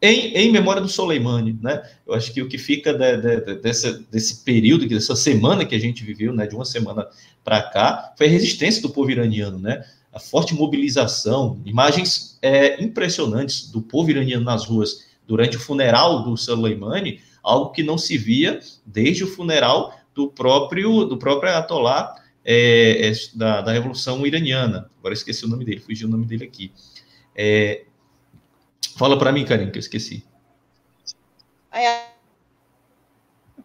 [0.00, 1.82] em, em memória do Soleimani, né?
[2.06, 5.74] Eu acho que o que fica de, de, de, dessa, desse período, dessa semana que
[5.74, 7.06] a gente viveu, né, de uma semana
[7.42, 9.84] para cá, foi a resistência do povo iraniano, né?
[10.12, 16.36] A forte mobilização, imagens é, impressionantes do povo iraniano nas ruas durante o funeral do
[16.36, 23.08] Soleimani, algo que não se via desde o funeral do próprio do próprio Ayatollah é,
[23.08, 24.88] é, da, da Revolução Iraniana.
[24.98, 26.70] Agora esqueci o nome dele, fugiu o nome dele aqui.
[27.34, 27.85] É,
[28.96, 30.24] Fala para mim, Karim, que eu esqueci.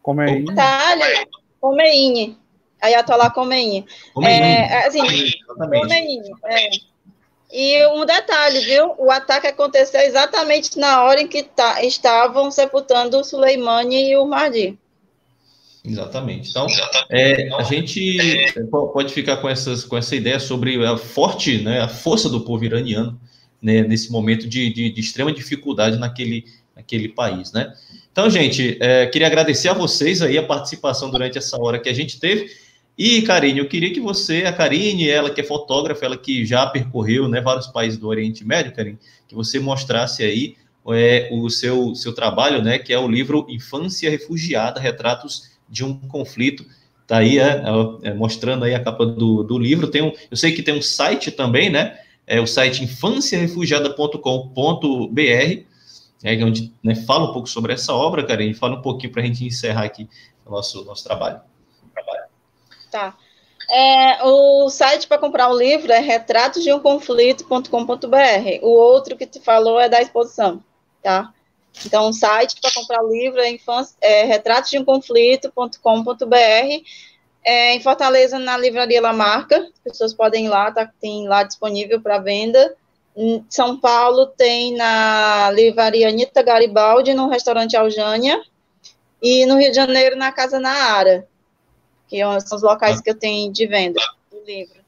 [0.01, 0.51] Khomeini.
[0.51, 1.27] Itália,
[1.59, 2.37] Khomeini.
[2.81, 3.85] Ayatollah Khomeini.
[4.13, 4.45] Khomeini.
[4.45, 4.99] É, assim,
[5.47, 6.21] Khomeini.
[6.45, 6.69] É.
[7.53, 8.95] E um detalhe, viu?
[8.97, 14.25] O ataque aconteceu exatamente na hora em que tá, estavam sepultando o Suleimani e o
[14.25, 14.79] Mahdi.
[15.83, 16.49] Exatamente.
[16.49, 16.67] Então,
[17.09, 21.87] é, a gente pode ficar com, essas, com essa ideia sobre a forte, né, a
[21.87, 23.19] força do povo iraniano,
[23.61, 26.45] né, nesse momento de, de, de, extrema dificuldade naquele,
[26.75, 27.73] aquele país, né?
[28.11, 31.93] Então, gente, é, queria agradecer a vocês aí a participação durante essa hora que a
[31.93, 32.49] gente teve.
[32.97, 36.67] E, Karine, eu queria que você, a Karine, ela que é fotógrafa, ela que já
[36.67, 38.97] percorreu né, vários países do Oriente Médio, Karine,
[39.27, 40.55] que você mostrasse aí
[40.89, 45.97] é, o seu, seu trabalho, né, que é o livro Infância Refugiada, Retratos de um
[45.97, 46.65] Conflito.
[47.07, 47.63] Tá aí, é,
[48.03, 49.87] é, mostrando aí a capa do, do livro.
[49.87, 51.97] Tem um, eu sei que tem um site também, né,
[52.31, 55.65] é o site infânciarefugiada.com.br,
[56.23, 59.25] é onde né, fala um pouco sobre essa obra, Karine, fala um pouquinho para a
[59.25, 60.07] gente encerrar aqui
[60.45, 61.41] o nosso, nosso trabalho.
[62.89, 63.17] Tá.
[63.69, 68.59] É, o site para comprar o livro é retratosdeumconflito.com.br.
[68.61, 70.63] O outro que tu falou é da exposição,
[71.03, 71.33] tá?
[71.85, 73.53] Então, o site para comprar o livro é,
[74.01, 76.85] é retratosdeumconflito.com.br.
[77.43, 81.43] É, em Fortaleza, na livraria La Marca, as pessoas podem ir lá, tá, tem lá
[81.43, 82.75] disponível para venda.
[83.15, 88.41] Em São Paulo tem na livraria Anitta Garibaldi, no restaurante Aljânia.
[89.21, 91.27] E no Rio de Janeiro, na Casa Naara
[92.11, 94.81] que são os locais que eu tenho de venda do livro.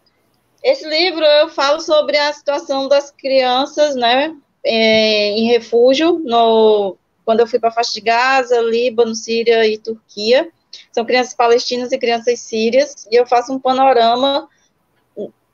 [0.62, 7.40] Esse livro eu falo sobre a situação das crianças, né, é, em refúgio, no, quando
[7.40, 10.50] eu fui para a faixa de Gaza, Líbano, Síria e Turquia.
[10.94, 14.48] São crianças palestinas e crianças sírias, e eu faço um panorama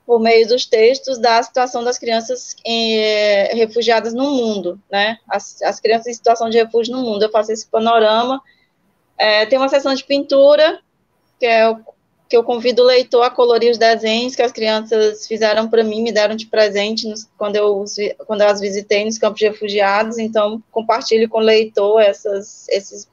[0.06, 5.18] por meio dos textos da situação das crianças é, refugiadas no mundo, né?
[5.28, 7.22] As, as, crianças em situação de refúgio no mundo.
[7.22, 8.42] Eu faço esse panorama.
[9.16, 10.80] É, tem uma sessão de pintura
[11.38, 11.80] que é o
[12.28, 16.00] que eu convido o leitor a colorir os desenhos que as crianças fizeram para mim,
[16.00, 17.84] me deram de presente nos, quando, eu,
[18.24, 23.08] quando eu as visitei nos campos de refugiados, então compartilho com o leitor essas, esses,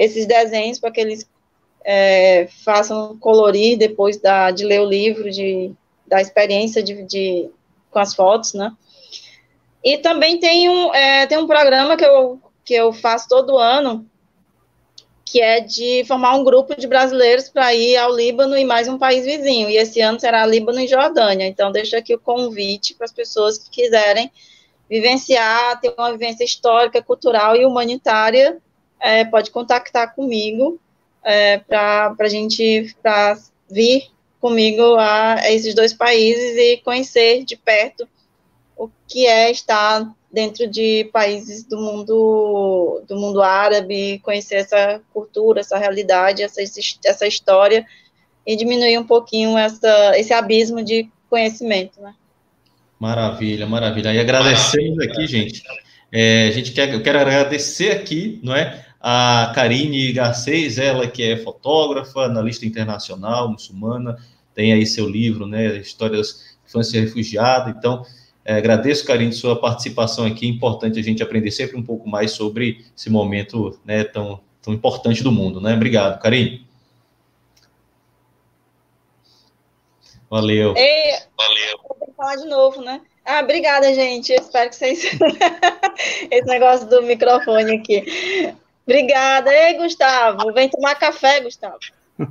[0.00, 1.28] esses desenhos para que eles
[1.84, 5.72] é, façam colorir depois da, de ler o livro, de,
[6.06, 7.50] da experiência de, de,
[7.90, 8.72] com as fotos, né?
[9.84, 14.06] E também tem um, é, tem um programa que eu, que eu faço todo ano,
[15.22, 18.98] que é de formar um grupo de brasileiros para ir ao Líbano e mais um
[18.98, 19.68] país vizinho.
[19.68, 21.46] E esse ano será Líbano e Jordânia.
[21.46, 24.32] Então, deixo aqui o convite para as pessoas que quiserem
[24.88, 28.58] vivenciar, ter uma vivência histórica, cultural e humanitária,
[29.00, 30.78] é, pode contactar comigo
[31.24, 33.38] é, para a gente pra
[33.70, 34.08] vir
[34.40, 38.08] comigo a, a esses dois países e conhecer de perto
[38.76, 45.60] o que é estar dentro de países do mundo do mundo árabe, conhecer essa cultura,
[45.60, 46.60] essa realidade, essa,
[47.04, 47.84] essa história
[48.46, 52.14] e diminuir um pouquinho essa, esse abismo de conhecimento, né?
[52.98, 54.12] Maravilha, maravilha.
[54.12, 55.62] E agradecemos aqui, gente.
[56.12, 58.84] É, a gente quer, eu quero agradecer aqui, não é?
[59.00, 64.18] A Karine Garcês, ela que é fotógrafa, analista internacional, muçulmana,
[64.54, 65.78] tem aí seu livro, né?
[65.78, 67.70] Histórias de infância refugiada.
[67.70, 68.04] Então,
[68.44, 70.46] é, agradeço, Karine, sua participação aqui.
[70.46, 74.74] É importante a gente aprender sempre um pouco mais sobre esse momento né, tão, tão
[74.74, 75.60] importante do mundo.
[75.60, 75.74] Né?
[75.74, 76.66] Obrigado, Karine.
[80.28, 80.74] Valeu.
[80.76, 81.80] Ei, Valeu.
[81.98, 83.00] Vou falar de novo, né?
[83.24, 84.32] Ah, obrigada, gente.
[84.32, 85.04] Eu espero que vocês.
[86.30, 88.54] Esse negócio do microfone aqui.
[88.90, 89.54] Obrigada.
[89.54, 91.78] Ei, Gustavo, vem tomar café, Gustavo.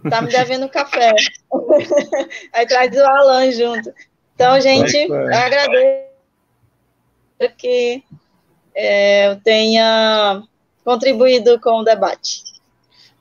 [0.10, 1.16] Tá me devendo café.
[2.52, 3.94] Aí traz o Alan junto.
[4.36, 6.10] Então, gente, eu agradeço
[7.58, 8.04] que
[8.76, 10.44] é, eu tenha
[10.84, 12.44] contribuído com o debate.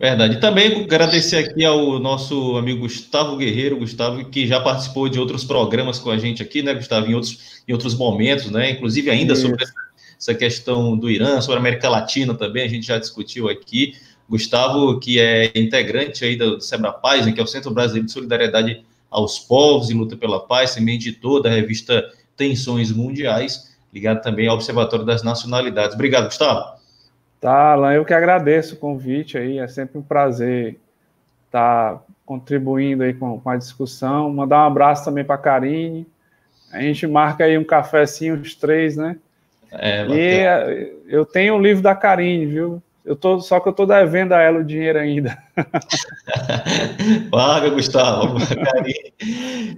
[0.00, 0.40] Verdade.
[0.40, 5.98] Também agradecer aqui ao nosso amigo Gustavo Guerreiro, Gustavo, que já participou de outros programas
[5.98, 9.42] com a gente aqui, né, Gustavo, em outros, em outros momentos, né, inclusive ainda Isso.
[9.42, 9.87] sobre essa
[10.34, 13.94] questão do Irã, sobre a América Latina também, a gente já discutiu aqui.
[14.28, 18.12] Gustavo, que é integrante aí do Sebra Paz, né, que é o Centro Brasileiro de
[18.12, 22.04] Solidariedade aos Povos e Luta pela Paz, também editor da revista
[22.36, 25.94] Tensões Mundiais ligado também ao Observatório das Nacionalidades.
[25.94, 26.78] Obrigado, Gustavo.
[27.40, 30.78] Tá, Alan, eu que agradeço o convite aí, é sempre um prazer
[31.46, 34.30] estar tá contribuindo aí com, com a discussão.
[34.30, 36.06] Mandar um abraço também para a Karine.
[36.72, 39.16] A gente marca aí um cafezinho, os três, né?
[39.72, 42.82] É, e eu tenho o livro da Karine, viu?
[43.08, 45.42] Eu tô, só que eu tô devendo a ela o dinheiro ainda.
[47.30, 48.36] Paga, Gustavo.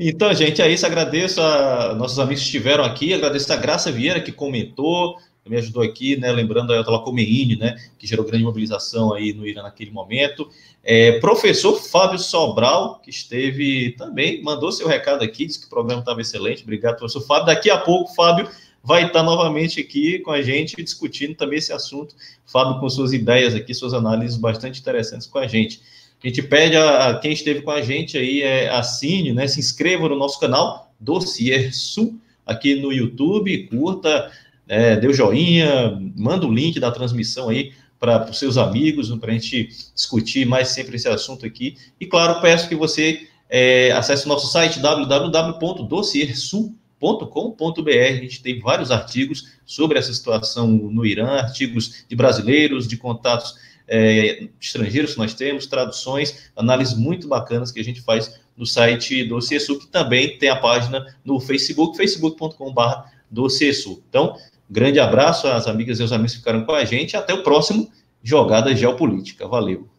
[0.01, 0.85] então, gente, é isso.
[0.85, 3.15] Agradeço a nossos amigos que estiveram aqui.
[3.15, 5.17] Agradeço a Graça Vieira, que comentou,
[5.49, 6.33] me ajudou aqui, né?
[6.33, 7.77] Lembrando a Ayatollah Khomeini, né?
[7.99, 10.49] Que gerou grande mobilização aí no Irã naquele momento.
[10.83, 16.01] É, professor Fábio Sobral, que esteve também, mandou seu recado aqui, disse que o programa
[16.01, 16.65] estava excelente.
[16.65, 17.47] Obrigado, professor Fábio.
[17.47, 18.49] Daqui a pouco, Fábio
[18.83, 22.15] vai estar novamente aqui com a gente discutindo também esse assunto.
[22.47, 25.81] Fábio, com suas ideias aqui, suas análises bastante interessantes com a gente.
[26.23, 29.59] A gente pede a, a quem esteve com a gente aí, é, assine, né, se
[29.59, 34.31] inscreva no nosso canal Dossier Sul, aqui no YouTube, curta,
[34.69, 39.31] é, dê o joinha, manda o link da transmissão aí para os seus amigos, para
[39.31, 41.77] a gente discutir mais sempre esse assunto aqui.
[41.99, 46.80] E, claro, peço que você é, acesse o nosso site www.dossiersul.com.br.
[47.01, 53.55] A gente tem vários artigos sobre essa situação no Irã, artigos de brasileiros, de contatos
[53.91, 59.25] é, estrangeiros que nós temos, traduções, análises muito bacanas que a gente faz no site
[59.25, 62.83] do CSU, que também tem a página no Facebook, facebook.com.br
[63.29, 64.03] do CSU.
[64.09, 64.37] Então,
[64.69, 67.17] grande abraço às amigas e aos amigos que ficaram com a gente.
[67.17, 67.91] Até o próximo
[68.23, 69.49] Jogada Geopolítica.
[69.49, 69.90] Valeu.